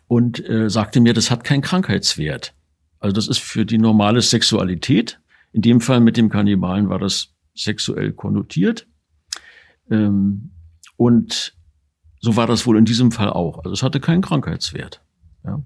[0.08, 2.54] und äh, sagte mir, das hat keinen Krankheitswert.
[3.00, 5.20] Also das ist für die normale Sexualität
[5.56, 8.88] in dem Fall mit dem Kannibalen war das sexuell konnotiert.
[9.90, 10.52] Ähm,
[10.98, 11.56] und
[12.20, 13.60] so war das wohl in diesem Fall auch.
[13.60, 15.02] Also es hatte keinen Krankheitswert.
[15.46, 15.64] Ja.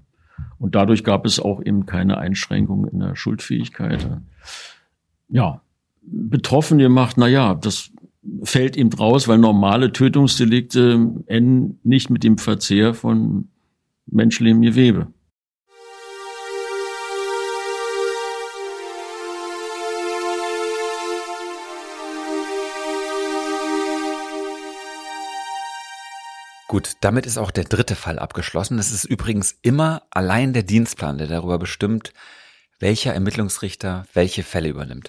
[0.58, 4.06] Und dadurch gab es auch eben keine Einschränkung in der Schuldfähigkeit.
[5.28, 5.60] Ja,
[6.02, 7.90] Betroffene macht, na ja, das
[8.44, 13.48] fällt eben raus, weil normale Tötungsdelikte enden nicht mit dem Verzehr von
[14.06, 15.08] menschlichem Gewebe.
[26.70, 28.78] Gut, damit ist auch der dritte Fall abgeschlossen.
[28.78, 32.12] Es ist übrigens immer allein der Dienstplan, der darüber bestimmt,
[32.78, 35.08] welcher Ermittlungsrichter welche Fälle übernimmt.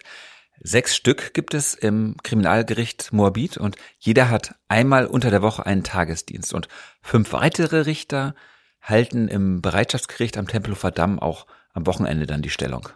[0.60, 5.84] Sechs Stück gibt es im Kriminalgericht Moabit und jeder hat einmal unter der Woche einen
[5.84, 6.68] Tagesdienst und
[7.04, 8.34] fünf weitere Richter
[8.82, 12.90] halten im Bereitschaftsgericht am Tempelhofer Damm auch am Wochenende dann die Stellung.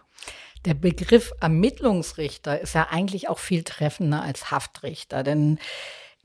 [0.64, 5.60] Der Begriff Ermittlungsrichter ist ja eigentlich auch viel treffender als Haftrichter, denn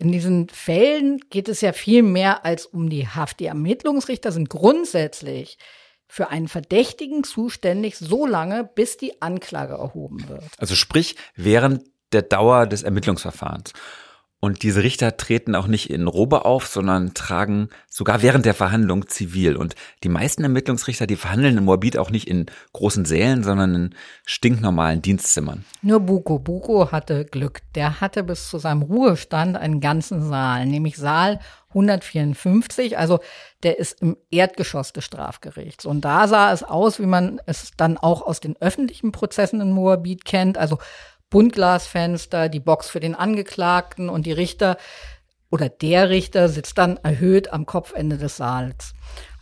[0.02, 3.40] in diesen Fällen geht es ja viel mehr als um die Haft.
[3.40, 5.60] Die Ermittlungsrichter sind grundsätzlich
[6.08, 10.44] für einen Verdächtigen zuständig, so lange, bis die Anklage erhoben wird.
[10.58, 13.74] Also sprich, während der Dauer des Ermittlungsverfahrens.
[14.44, 19.08] Und diese Richter treten auch nicht in Robe auf, sondern tragen sogar während der Verhandlung
[19.08, 19.56] zivil.
[19.56, 23.96] Und die meisten Ermittlungsrichter, die verhandeln in Moabit auch nicht in großen Sälen, sondern in
[24.26, 25.64] stinknormalen Dienstzimmern.
[25.84, 26.40] Nur Buko.
[26.40, 27.60] Buko hatte Glück.
[27.76, 32.98] Der hatte bis zu seinem Ruhestand einen ganzen Saal, nämlich Saal 154.
[32.98, 33.20] Also
[33.62, 35.86] der ist im Erdgeschoss des Strafgerichts.
[35.86, 39.72] Und da sah es aus, wie man es dann auch aus den öffentlichen Prozessen in
[39.72, 40.58] Moabit kennt.
[40.58, 40.80] Also
[41.32, 44.78] Buntglasfenster, die Box für den Angeklagten und die Richter
[45.50, 48.94] oder der Richter sitzt dann erhöht am Kopfende des Saals.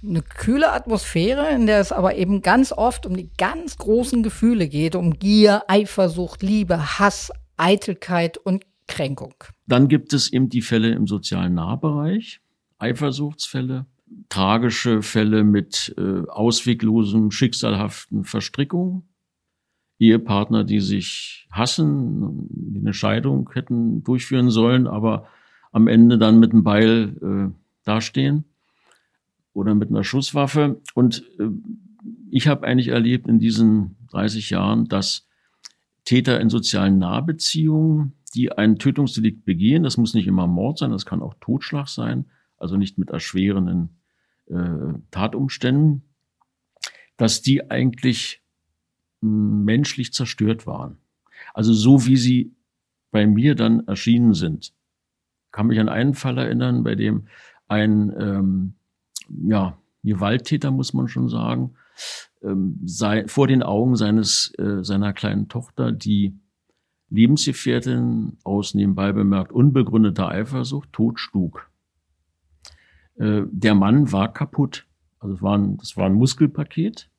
[0.02, 4.70] Eine kühle Atmosphäre, in der es aber eben ganz oft um die ganz großen Gefühle
[4.70, 9.36] geht, um Gier, Eifersucht, Liebe, Hass, Eitelkeit und Kränkung.
[9.68, 12.40] Dann gibt es eben die Fälle im sozialen Nahbereich,
[12.80, 13.86] Eifersuchtsfälle,
[14.30, 19.09] tragische Fälle mit äh, ausweglosen, schicksalhaften Verstrickungen.
[20.00, 25.28] Ehepartner, die sich hassen, die eine Scheidung hätten durchführen sollen, aber
[25.72, 28.46] am Ende dann mit einem Beil äh, dastehen
[29.54, 30.82] oder mit einer Schusswaffe.
[30.96, 31.50] Und äh,
[32.32, 35.28] ich habe eigentlich erlebt in diesen 30 Jahren, dass
[36.06, 41.06] Täter in sozialen Nahbeziehungen, die ein Tötungsdelikt begehen, das muss nicht immer Mord sein, das
[41.06, 42.26] kann auch Totschlag sein,
[42.58, 44.00] also nicht mit erschwerenden
[44.48, 46.04] äh, Tatumständen,
[47.18, 48.42] dass die eigentlich
[49.22, 50.98] menschlich zerstört waren.
[51.54, 52.56] Also so wie sie
[53.12, 54.74] bei mir dann erschienen sind.
[55.52, 57.28] Kann mich an einen Fall erinnern, bei dem
[57.68, 58.74] ein ähm,
[59.30, 61.76] ja, Gewalttäter, muss man schon sagen,
[62.42, 66.40] ähm, sei, vor den Augen seines, äh, seiner kleinen Tochter die
[67.10, 71.70] Lebensgefährtin aus nebenbei bemerkt unbegründeter Eifersucht totschlug.
[73.16, 74.86] Äh, der Mann war kaputt.
[75.20, 77.10] Also es war ein, das war ein Muskelpaket.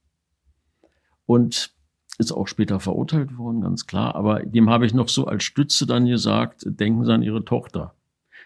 [1.27, 1.75] Und
[2.20, 4.14] ist auch später verurteilt worden, ganz klar.
[4.14, 7.94] Aber dem habe ich noch so als Stütze dann gesagt, denken Sie an Ihre Tochter.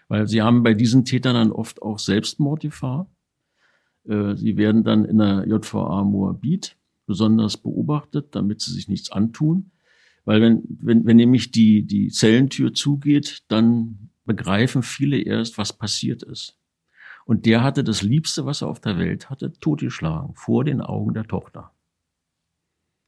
[0.07, 3.09] Weil sie haben bei diesen Tätern dann oft auch Selbstmordgefahr.
[4.07, 9.71] Äh, sie werden dann in der JVA Moabit besonders beobachtet, damit sie sich nichts antun.
[10.25, 16.23] Weil wenn, wenn, wenn nämlich die, die Zellentür zugeht, dann begreifen viele erst, was passiert
[16.23, 16.57] ist.
[17.25, 21.13] Und der hatte das Liebste, was er auf der Welt hatte, totgeschlagen, vor den Augen
[21.13, 21.71] der Tochter.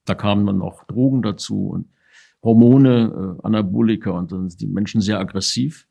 [0.08, 1.89] Da kamen dann noch Drogen dazu und
[2.43, 5.88] Hormone, äh, Anabolika und dann sind die Menschen sehr aggressiv.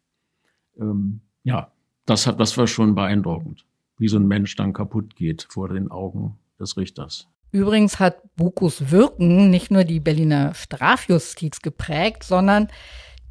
[0.79, 1.70] Ähm, ja,
[2.07, 3.66] das hat, das war schon beeindruckend,
[3.98, 7.29] wie so ein Mensch dann kaputt geht vor den Augen des Richters.
[7.52, 12.68] Übrigens hat Bukos Wirken nicht nur die Berliner Strafjustiz geprägt, sondern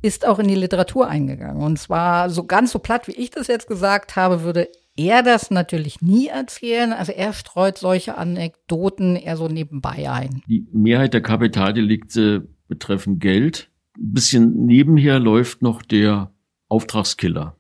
[0.02, 1.64] ist auch in die Literatur eingegangen.
[1.64, 5.52] Und zwar so ganz so platt, wie ich das jetzt gesagt habe, würde er das
[5.52, 6.94] natürlich nie erzählen.
[6.94, 10.42] Also er streut solche Anekdoten eher so nebenbei ein.
[10.48, 13.70] Die Mehrheit der Kapitaldelikte betreffen Geld.
[13.98, 16.32] Ein bisschen nebenher läuft noch der
[16.68, 17.58] Auftragskiller.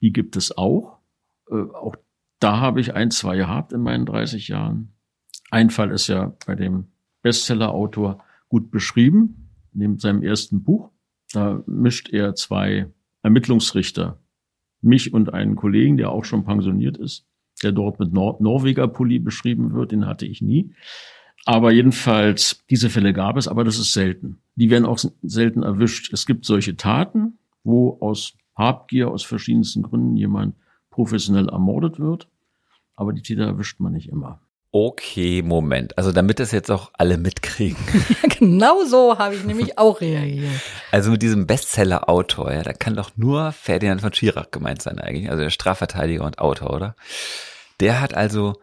[0.00, 0.98] Die gibt es auch.
[1.50, 1.96] Äh, auch
[2.38, 4.94] da habe ich ein, zwei gehabt in meinen 30 Jahren.
[5.50, 6.88] Ein Fall ist ja bei dem
[7.22, 10.90] Bestseller-Autor gut beschrieben, neben seinem ersten Buch.
[11.32, 12.90] Da mischt er zwei
[13.22, 14.19] Ermittlungsrichter,
[14.82, 17.26] mich und einen Kollegen, der auch schon pensioniert ist,
[17.62, 20.72] der dort mit Nor Norweger Pulli beschrieben wird, den hatte ich nie.
[21.46, 24.38] Aber jedenfalls, diese Fälle gab es, aber das ist selten.
[24.56, 26.12] Die werden auch selten erwischt.
[26.12, 30.54] Es gibt solche Taten, wo aus Habgier, aus verschiedensten Gründen jemand
[30.90, 32.28] professionell ermordet wird.
[32.94, 34.40] Aber die Täter erwischt man nicht immer.
[34.72, 35.98] Okay, Moment.
[35.98, 37.76] Also damit das jetzt auch alle mitkriegen.
[38.22, 40.60] Ja, genau so habe ich nämlich auch reagiert.
[40.90, 45.30] Also mit diesem Bestseller-Autor, ja, da kann doch nur Ferdinand von Schirach gemeint sein eigentlich.
[45.30, 46.96] Also der Strafverteidiger und Autor, oder?
[47.80, 48.60] Der hat also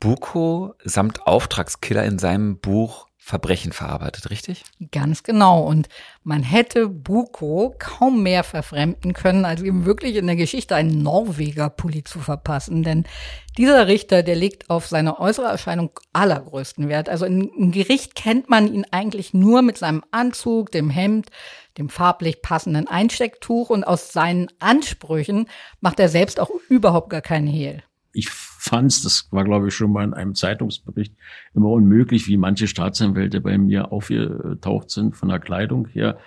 [0.00, 4.62] Buko samt Auftragskiller in seinem Buch Verbrechen verarbeitet, richtig?
[4.92, 5.64] Ganz genau.
[5.64, 5.88] Und
[6.22, 12.04] man hätte Buko kaum mehr verfremden können, als ihm wirklich in der Geschichte einen Norweger-Pulli
[12.04, 12.84] zu verpassen.
[12.84, 13.02] Denn
[13.58, 17.08] dieser Richter, der legt auf seine äußere Erscheinung allergrößten Wert.
[17.08, 21.30] Also im Gericht kennt man ihn eigentlich nur mit seinem Anzug, dem Hemd,
[21.78, 25.48] dem farblich passenden Einstecktuch und aus seinen Ansprüchen
[25.80, 27.82] macht er selbst auch überhaupt gar keinen Hehl
[28.16, 31.14] ich fand das war glaube ich schon mal in einem Zeitungsbericht,
[31.54, 36.18] immer unmöglich, wie manche Staatsanwälte bei mir aufgetaucht sind, von der Kleidung her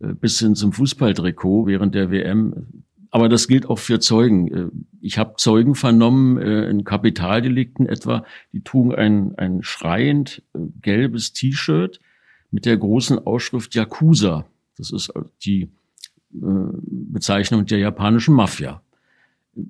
[0.00, 2.84] äh, bis hin zum Fußballtrikot während der WM.
[3.10, 4.48] Aber das gilt auch für Zeugen.
[4.48, 10.42] Äh, ich habe Zeugen vernommen äh, in Kapitaldelikten etwa, die trugen ein, ein schreiend
[10.80, 12.00] gelbes T-Shirt
[12.50, 14.46] mit der großen Ausschrift Yakuza.
[14.76, 15.12] Das ist
[15.44, 15.68] die
[16.30, 18.82] Bezeichnung der japanischen Mafia.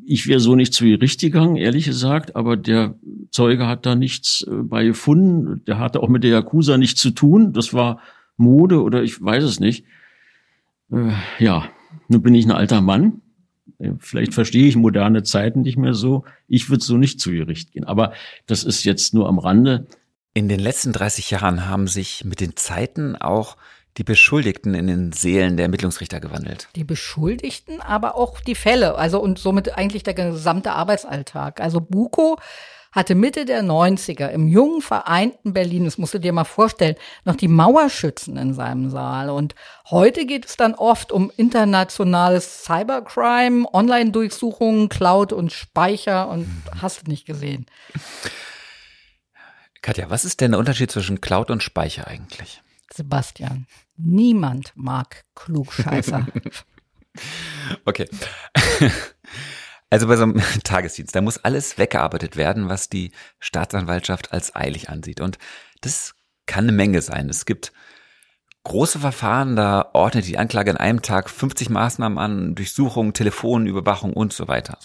[0.05, 2.95] Ich wäre so nicht zu Gericht gegangen, ehrlich gesagt, aber der
[3.31, 5.65] Zeuge hat da nichts äh, bei gefunden.
[5.67, 7.53] Der hatte auch mit der Yakuza nichts zu tun.
[7.53, 8.01] Das war
[8.37, 9.85] Mode oder ich weiß es nicht.
[10.91, 11.69] Äh, ja,
[12.09, 13.21] nun bin ich ein alter Mann.
[13.79, 16.25] Äh, vielleicht verstehe ich moderne Zeiten nicht mehr so.
[16.49, 17.85] Ich würde so nicht zu Gericht gehen.
[17.85, 18.13] Aber
[18.47, 19.87] das ist jetzt nur am Rande.
[20.33, 23.57] In den letzten 30 Jahren haben sich mit den Zeiten auch
[23.97, 26.69] die Beschuldigten in den Seelen der Ermittlungsrichter gewandelt.
[26.75, 31.61] Die Beschuldigten, aber auch die Fälle, also und somit eigentlich der gesamte Arbeitsalltag.
[31.61, 32.39] Also Buko
[32.91, 37.35] hatte Mitte der 90er im jungen vereinten Berlin, das musst du dir mal vorstellen, noch
[37.35, 39.31] die Mauerschützen in seinem Saal.
[39.31, 39.55] Und
[39.91, 46.49] heute geht es dann oft um internationales Cybercrime, Online-Durchsuchungen, Cloud und Speicher und
[46.81, 47.67] hast du nicht gesehen.
[49.83, 52.63] Katja, was ist denn der Unterschied zwischen Cloud und Speicher eigentlich?
[52.95, 56.27] Sebastian, niemand mag Klugscheißer.
[57.85, 58.09] okay.
[59.91, 64.89] Also bei so einem Tagesdienst, da muss alles weggearbeitet werden, was die Staatsanwaltschaft als eilig
[64.89, 65.21] ansieht.
[65.21, 65.39] Und
[65.83, 67.29] das kann eine Menge sein.
[67.29, 67.73] Es gibt
[68.65, 74.33] große Verfahren, da ordnet die Anklage an einem Tag 50 Maßnahmen an, Durchsuchung, Telefonüberwachung und
[74.33, 74.79] so weiter.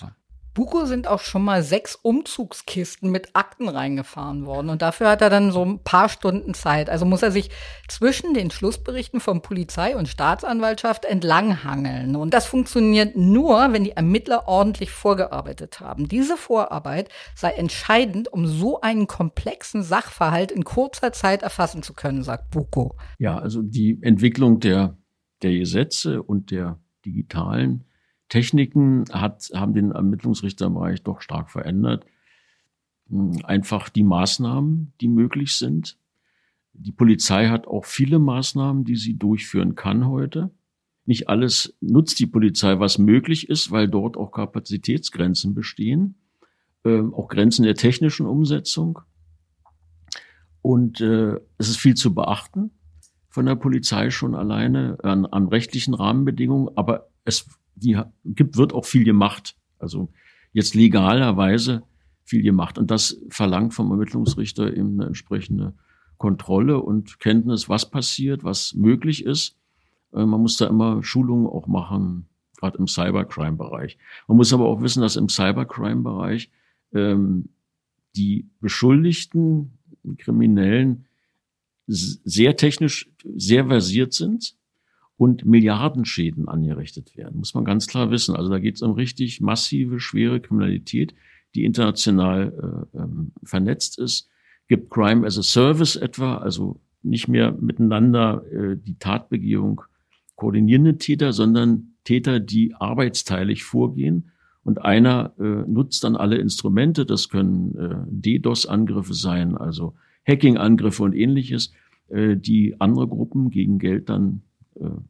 [0.59, 4.67] Buko sind auch schon mal sechs Umzugskisten mit Akten reingefahren worden.
[4.67, 6.89] Und dafür hat er dann so ein paar Stunden Zeit.
[6.89, 7.49] Also muss er sich
[7.87, 12.17] zwischen den Schlussberichten von Polizei und Staatsanwaltschaft entlanghangeln.
[12.17, 16.09] Und das funktioniert nur, wenn die Ermittler ordentlich vorgearbeitet haben.
[16.09, 22.21] Diese Vorarbeit sei entscheidend, um so einen komplexen Sachverhalt in kurzer Zeit erfassen zu können,
[22.21, 22.97] sagt Buko.
[23.17, 24.97] Ja, also die Entwicklung der,
[25.41, 27.85] der Gesetze und der digitalen
[28.29, 32.05] Techniken hat, haben den Ermittlungsrichterbereich doch stark verändert.
[33.09, 35.97] Hm, einfach die Maßnahmen, die möglich sind.
[36.73, 40.51] Die Polizei hat auch viele Maßnahmen, die sie durchführen kann heute.
[41.05, 46.15] Nicht alles nutzt die Polizei, was möglich ist, weil dort auch Kapazitätsgrenzen bestehen,
[46.83, 48.99] äh, auch Grenzen der technischen Umsetzung.
[50.61, 52.71] Und äh, es ist viel zu beachten
[53.29, 57.47] von der Polizei schon alleine an, an rechtlichen Rahmenbedingungen, aber es
[57.79, 59.55] die gibt, wird auch viel gemacht.
[59.77, 60.09] Also
[60.53, 61.83] jetzt legalerweise
[62.23, 62.77] viel gemacht.
[62.77, 65.73] Und das verlangt vom Ermittlungsrichter eben eine entsprechende
[66.17, 69.55] Kontrolle und Kenntnis, was passiert, was möglich ist.
[70.13, 72.27] Äh, man muss da immer Schulungen auch machen,
[72.57, 73.97] gerade im Cybercrime-Bereich.
[74.27, 76.51] Man muss aber auch wissen, dass im Cybercrime-Bereich
[76.93, 77.49] ähm,
[78.15, 81.05] die Beschuldigten, die Kriminellen
[81.87, 84.58] sehr technisch sehr versiert sind
[85.19, 88.37] und Milliardenschäden angerichtet werden, muss man ganz klar wissen.
[88.37, 91.13] Also da geht es um richtig massive, schwere Kriminalität,
[91.55, 94.29] die international äh, ähm, vernetzt ist.
[94.69, 99.81] Gibt Crime as a Service etwa, also nicht mehr miteinander äh, die Tatbegehung
[100.37, 104.31] koordinierende Täter, sondern Täter, die arbeitsteilig vorgehen.
[104.63, 109.95] Und einer äh, nutzt dann alle Instrumente, das können äh, DDoS-Angriffe sein, also
[110.25, 111.73] Hacking-Angriffe und ähnliches,
[112.07, 114.43] äh, die andere Gruppen gegen Geld dann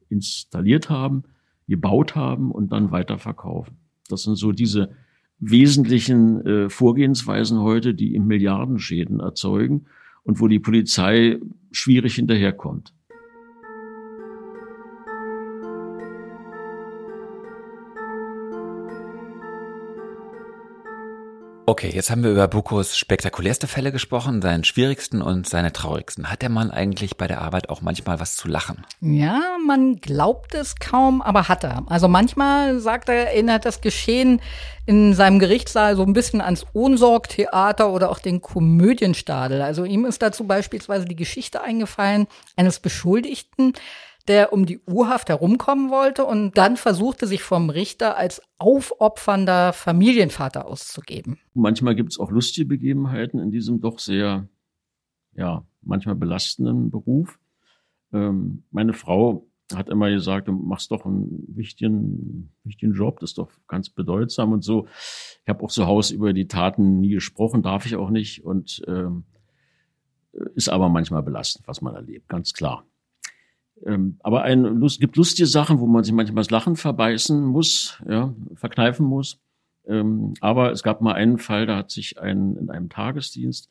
[0.10, 1.24] installiert haben,
[1.68, 3.78] gebaut haben und dann weiterverkaufen.
[4.08, 4.92] Das sind so diese
[5.40, 9.86] wesentlichen äh, Vorgehensweisen heute, die im Milliardenschäden erzeugen
[10.24, 11.40] und wo die Polizei
[11.72, 12.94] schwierig hinterherkommt.
[21.70, 26.32] Okay, jetzt haben wir über Bukos spektakulärste Fälle gesprochen, seinen schwierigsten und seine traurigsten.
[26.32, 28.88] Hat der Mann eigentlich bei der Arbeit auch manchmal was zu lachen?
[29.02, 31.84] Ja, man glaubt es kaum, aber hat er.
[31.86, 34.42] Also manchmal, sagt er, erinnert das Geschehen
[34.88, 39.62] in seinem Gerichtssaal so ein bisschen ans Ohnsorgtheater oder auch den Komödienstadel.
[39.62, 43.74] Also ihm ist dazu beispielsweise die Geschichte eingefallen eines Beschuldigten,
[44.28, 50.68] der um die Urhaft herumkommen wollte und dann versuchte, sich vom Richter als aufopfernder Familienvater
[50.68, 51.40] auszugeben.
[51.54, 54.48] Manchmal gibt es auch lustige Begebenheiten in diesem doch sehr,
[55.34, 57.40] ja, manchmal belastenden Beruf.
[58.14, 63.38] Ähm, meine Frau hat immer gesagt, du machst doch einen wichtigen, wichtigen Job, das ist
[63.38, 64.88] doch ganz bedeutsam und so.
[65.44, 68.82] Ich habe auch zu Hause über die Taten nie gesprochen, darf ich auch nicht und
[68.88, 69.26] ähm,
[70.56, 72.84] ist aber manchmal belastend, was man erlebt, ganz klar.
[73.86, 78.02] Ähm, aber ein Lust, gibt lustige Sachen, wo man sich manchmal das Lachen verbeißen muss,
[78.08, 79.40] ja, verkneifen muss.
[79.88, 83.70] Ähm, aber es gab mal einen Fall, da hat sich ein in einem Tagesdienst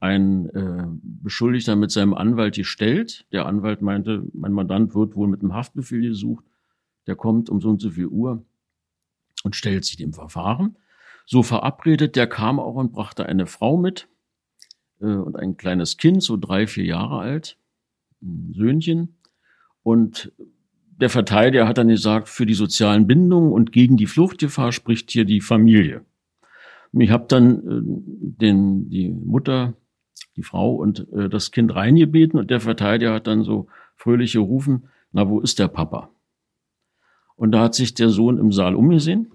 [0.00, 3.26] ein äh, Beschuldigter mit seinem Anwalt gestellt.
[3.32, 6.44] Der Anwalt meinte, mein Mandant wird wohl mit einem Haftbefehl gesucht.
[7.06, 8.44] Der kommt um so und so viel Uhr
[9.42, 10.76] und stellt sich dem Verfahren.
[11.26, 14.08] So verabredet, der kam auch und brachte eine Frau mit
[15.00, 17.58] äh, und ein kleines Kind, so drei, vier Jahre alt,
[18.22, 19.16] ein Söhnchen.
[19.88, 20.32] Und
[21.00, 25.24] der Verteidiger hat dann gesagt, für die sozialen Bindungen und gegen die Fluchtgefahr spricht hier
[25.24, 26.04] die Familie.
[26.92, 27.80] Ich habe dann äh,
[28.38, 29.72] den, die Mutter,
[30.36, 34.90] die Frau und äh, das Kind reingebeten und der Verteidiger hat dann so fröhlich gerufen,
[35.10, 36.10] na, wo ist der Papa?
[37.36, 39.32] Und da hat sich der Sohn im Saal umgesehen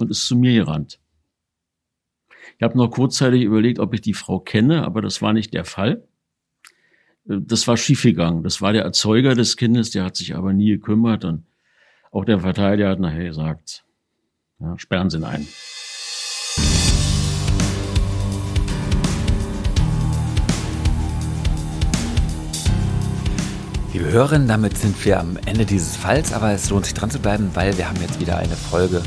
[0.00, 0.98] und ist zu mir gerannt.
[2.56, 5.64] Ich habe noch kurzzeitig überlegt, ob ich die Frau kenne, aber das war nicht der
[5.64, 6.07] Fall
[7.28, 8.42] das war schiefgegangen.
[8.42, 11.44] Das war der Erzeuger des Kindes, der hat sich aber nie gekümmert und
[12.10, 13.84] auch der Verteidiger hat nachher gesagt,
[14.60, 15.46] ja, sperren Sie ihn ein.
[23.92, 27.18] Liebe Hörerinnen, damit sind wir am Ende dieses Falls, aber es lohnt sich dran zu
[27.18, 29.02] bleiben, weil wir haben jetzt wieder eine Folge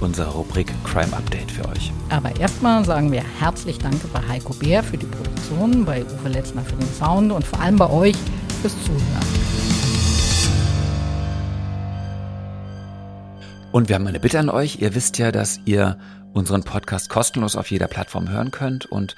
[0.00, 1.92] unserer Rubrik Crime Update für euch.
[2.08, 6.62] Aber erstmal sagen wir herzlich Danke bei Heiko Bär für die Produktion, bei Uwe Letzner
[6.62, 8.16] für den Sound und vor allem bei euch
[8.60, 9.40] fürs Zuhören.
[13.72, 14.80] Und wir haben eine Bitte an euch.
[14.80, 15.98] Ihr wisst ja, dass ihr
[16.32, 19.14] unseren Podcast kostenlos auf jeder Plattform hören könnt und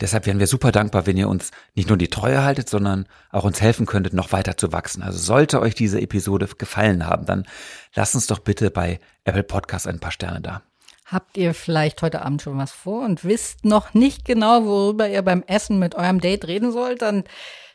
[0.00, 3.44] Deshalb wären wir super dankbar, wenn ihr uns nicht nur die Treue haltet, sondern auch
[3.44, 5.02] uns helfen könntet, noch weiter zu wachsen.
[5.02, 7.46] Also sollte euch diese Episode gefallen haben, dann
[7.94, 10.62] lasst uns doch bitte bei Apple Podcast ein paar Sterne da.
[11.06, 15.22] Habt ihr vielleicht heute Abend schon was vor und wisst noch nicht genau, worüber ihr
[15.22, 17.24] beim Essen mit eurem Date reden sollt, dann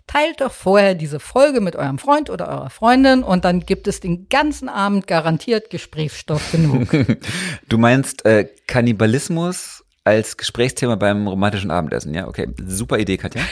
[0.06, 4.02] teilt doch vorher diese Folge mit eurem Freund oder eurer Freundin und dann gibt es
[4.02, 6.90] den ganzen Abend garantiert Gesprächsstoff genug.
[7.70, 12.14] du meinst äh, Kannibalismus als Gesprächsthema beim romantischen Abendessen.
[12.14, 12.48] Ja, okay.
[12.66, 13.44] Super Idee, Katja.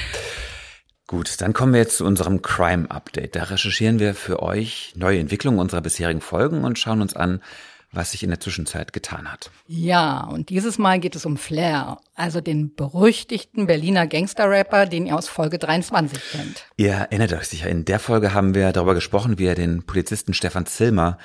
[1.08, 3.36] Gut, dann kommen wir jetzt zu unserem Crime Update.
[3.36, 7.42] Da recherchieren wir für euch neue Entwicklungen unserer bisherigen Folgen und schauen uns an,
[7.92, 9.50] was sich in der Zwischenzeit getan hat.
[9.66, 15.16] Ja, und dieses Mal geht es um Flair, also den berüchtigten Berliner Gangster-Rapper, den ihr
[15.16, 16.66] aus Folge 23 kennt.
[16.78, 20.36] Ihr erinnert euch sicher, in der Folge haben wir darüber gesprochen, wie er den Polizisten
[20.36, 21.18] Stefan Zilmer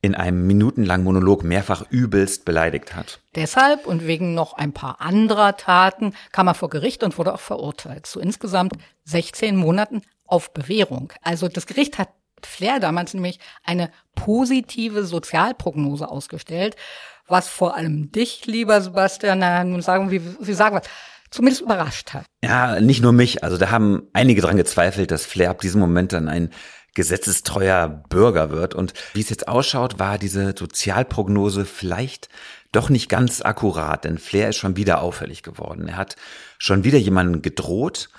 [0.00, 3.20] in einem minutenlangen Monolog mehrfach übelst beleidigt hat.
[3.34, 7.40] Deshalb und wegen noch ein paar anderer Taten kam er vor Gericht und wurde auch
[7.40, 8.74] verurteilt zu insgesamt
[9.04, 11.12] 16 Monaten auf Bewährung.
[11.22, 12.10] Also das Gericht hat
[12.44, 16.76] Flair damals nämlich eine positive Sozialprognose ausgestellt,
[17.26, 20.82] was vor allem dich, lieber Sebastian, na, nun sagen wir, wie sagen wir,
[21.30, 22.24] zumindest überrascht hat.
[22.42, 23.44] Ja, nicht nur mich.
[23.44, 26.50] Also da haben einige dran gezweifelt, dass Flair ab diesem Moment dann ein
[26.98, 28.74] gesetzestreuer Bürger wird.
[28.74, 32.28] Und wie es jetzt ausschaut, war diese Sozialprognose vielleicht
[32.72, 35.86] doch nicht ganz akkurat, denn Flair ist schon wieder auffällig geworden.
[35.86, 36.16] Er hat
[36.58, 38.10] schon wieder jemanden gedroht.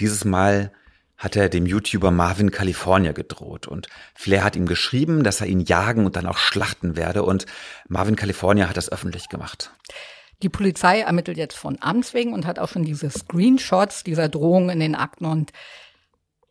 [0.00, 0.72] Dieses Mal
[1.16, 5.60] hat er dem YouTuber Marvin California gedroht und Flair hat ihm geschrieben, dass er ihn
[5.60, 7.46] jagen und dann auch schlachten werde und
[7.86, 9.70] Marvin California hat das öffentlich gemacht.
[10.42, 14.70] Die Polizei ermittelt jetzt von Amts wegen und hat auch schon diese Screenshots dieser Drohungen
[14.70, 15.52] in den Akten und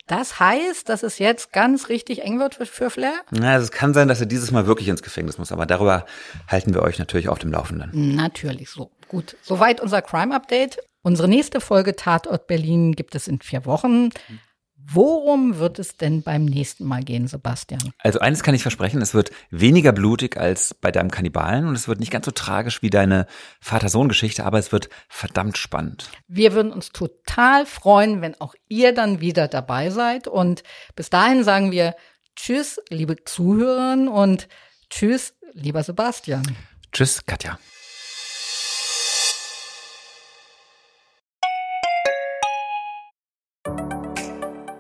[0.08, 3.22] das heißt, dass es jetzt ganz richtig eng wird für Flair?
[3.32, 6.06] Na, es kann sein, dass er dieses Mal wirklich ins Gefängnis muss, aber darüber
[6.48, 8.16] halten wir euch natürlich auf dem Laufenden.
[8.16, 8.92] Natürlich so.
[9.08, 10.80] Gut, soweit unser Crime Update.
[11.04, 14.10] Unsere nächste Folge Tatort Berlin gibt es in vier Wochen.
[14.92, 17.94] Worum wird es denn beim nächsten Mal gehen, Sebastian?
[18.00, 21.88] Also eines kann ich versprechen, es wird weniger blutig als bei deinem Kannibalen und es
[21.88, 23.26] wird nicht ganz so tragisch wie deine
[23.62, 26.10] Vater-Sohn-Geschichte, aber es wird verdammt spannend.
[26.28, 30.64] Wir würden uns total freuen, wenn auch ihr dann wieder dabei seid und
[30.96, 31.96] bis dahin sagen wir
[32.36, 34.48] Tschüss, liebe Zuhörerinnen und
[34.90, 36.44] Tschüss, lieber Sebastian.
[36.92, 37.58] Tschüss, Katja.